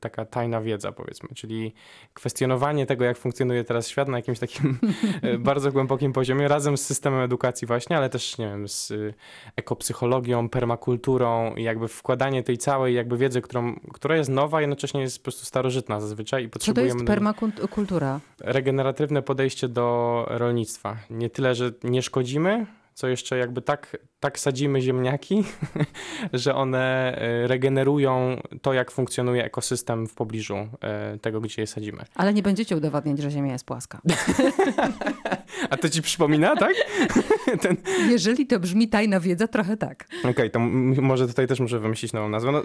taka 0.00 0.24
tajna 0.24 0.60
wiedza 0.60 0.92
powiedzmy, 0.92 1.28
czyli 1.34 1.74
kwestionowanie 2.14 2.86
tego, 2.86 3.04
jak 3.04 3.18
funkcjonuje 3.18 3.64
teraz 3.64 3.88
świat 3.88 4.08
na 4.08 4.16
jakimś 4.16 4.38
takim 4.38 4.78
bardzo 5.38 5.72
głębokim 5.72 5.83
głębokim 5.86 6.12
poziomie, 6.12 6.48
razem 6.48 6.76
z 6.76 6.86
systemem 6.86 7.20
edukacji 7.20 7.66
właśnie, 7.66 7.96
ale 7.96 8.10
też, 8.10 8.38
nie 8.38 8.46
wiem, 8.46 8.68
z 8.68 8.90
y, 8.90 9.14
ekopsychologią, 9.56 10.48
permakulturą 10.48 11.54
i 11.54 11.62
jakby 11.62 11.88
wkładanie 11.88 12.42
tej 12.42 12.58
całej 12.58 12.94
jakby 12.94 13.16
wiedzy, 13.16 13.40
którą, 13.40 13.80
która 13.92 14.16
jest 14.16 14.30
nowa, 14.30 14.60
jednocześnie 14.60 15.00
jest 15.00 15.18
po 15.18 15.22
prostu 15.22 15.46
starożytna 15.46 16.00
zazwyczaj 16.00 16.44
i 16.44 16.48
potrzebujemy... 16.48 16.90
Co 16.90 16.94
to 16.94 16.98
jest 16.98 17.06
permakultura? 17.06 18.20
Regeneratywne 18.40 19.22
podejście 19.22 19.68
do 19.68 20.26
rolnictwa. 20.28 20.96
Nie 21.10 21.30
tyle, 21.30 21.54
że 21.54 21.72
nie 21.84 22.02
szkodzimy, 22.02 22.66
co 22.94 23.08
jeszcze 23.08 23.38
jakby 23.38 23.62
tak, 23.62 23.96
tak 24.20 24.38
sadzimy 24.38 24.80
ziemniaki, 24.80 25.44
że 26.32 26.54
one 26.54 27.16
e, 27.18 27.46
regenerują 27.46 28.40
to, 28.62 28.72
jak 28.72 28.90
funkcjonuje 28.90 29.44
ekosystem 29.44 30.06
w 30.06 30.14
pobliżu 30.14 30.56
e, 30.80 31.18
tego, 31.18 31.40
gdzie 31.40 31.62
je 31.62 31.66
sadzimy. 31.66 32.04
Ale 32.14 32.34
nie 32.34 32.42
będziecie 32.42 32.76
udowadniać, 32.76 33.18
że 33.18 33.30
Ziemia 33.30 33.52
jest 33.52 33.66
płaska. 33.66 34.00
A 35.70 35.76
to 35.76 35.88
ci 35.88 36.02
przypomina, 36.02 36.56
tak? 36.56 36.74
Ten... 37.62 37.76
Jeżeli 38.10 38.46
to 38.46 38.60
brzmi 38.60 38.88
tajna 38.88 39.20
wiedza, 39.20 39.48
trochę 39.48 39.76
tak. 39.76 40.06
Okej, 40.20 40.30
okay, 40.30 40.50
to 40.50 40.58
może 41.02 41.28
tutaj 41.28 41.46
też 41.46 41.60
muszę 41.60 41.78
wymyślić 41.78 42.12
nową 42.12 42.28
nazwę. 42.28 42.52
No, 42.52 42.62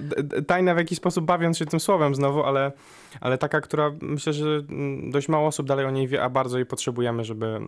tajna 0.47 0.75
w 0.75 0.77
jakiś 0.77 0.97
sposób 0.97 1.25
bawiąc 1.25 1.57
się 1.57 1.65
tym 1.65 1.79
słowem 1.79 2.15
znowu, 2.15 2.43
ale, 2.43 2.71
ale 3.21 3.37
taka, 3.37 3.61
która 3.61 3.91
myślę, 4.01 4.33
że 4.33 4.61
dość 5.03 5.29
mało 5.29 5.47
osób 5.47 5.67
dalej 5.67 5.85
o 5.85 5.91
niej 5.91 6.07
wie, 6.07 6.23
a 6.23 6.29
bardzo 6.29 6.57
jej 6.57 6.65
potrzebujemy, 6.65 7.23
żeby 7.23 7.59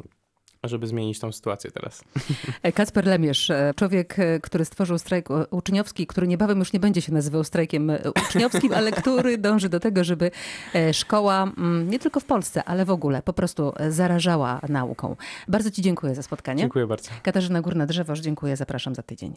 żeby 0.64 0.88
zmienić 0.88 1.20
tą 1.20 1.32
sytuację 1.32 1.72
teraz. 1.72 2.04
Kacper 2.76 3.06
Lemierz, 3.06 3.50
e, 3.50 3.74
człowiek, 3.76 4.20
e, 4.20 4.40
który 4.40 4.66
stworzył 4.66 4.98
strajk 4.98 5.30
uczniowski, 5.52 6.08
który 6.08 6.28
niebawem 6.28 6.60
już 6.60 6.74
nie 6.74 6.80
będzie 6.80 7.02
się 7.02 7.14
nazywał 7.14 7.44
strajkiem 7.44 7.90
e, 7.90 8.00
uczniowskim, 8.28 8.74
ale 8.74 8.92
który 8.92 9.38
dąży 9.38 9.70
do 9.70 9.80
tego, 9.80 10.04
żeby 10.04 10.32
szkoła 10.92 11.44
mm, 11.44 11.90
nie 11.90 12.00
tylko 12.00 12.20
w 12.20 12.26
Polsce, 12.26 12.64
ale 12.64 12.86
w 12.86 12.92
ogóle 12.92 13.22
po 13.22 13.34
prostu 13.34 13.74
zarażała 13.90 14.62
nauką. 14.70 15.16
Bardzo 15.48 15.72
Ci 15.72 15.82
dziękuję 15.82 16.16
za 16.16 16.24
spotkanie. 16.24 16.60
Dziękuję 16.60 16.88
bardzo. 16.88 17.12
Katarzyna 17.24 17.62
Górna-Drzewoż, 17.62 18.20
dziękuję, 18.20 18.58
zapraszam 18.58 18.96
za 18.96 19.04
tydzień. 19.04 19.36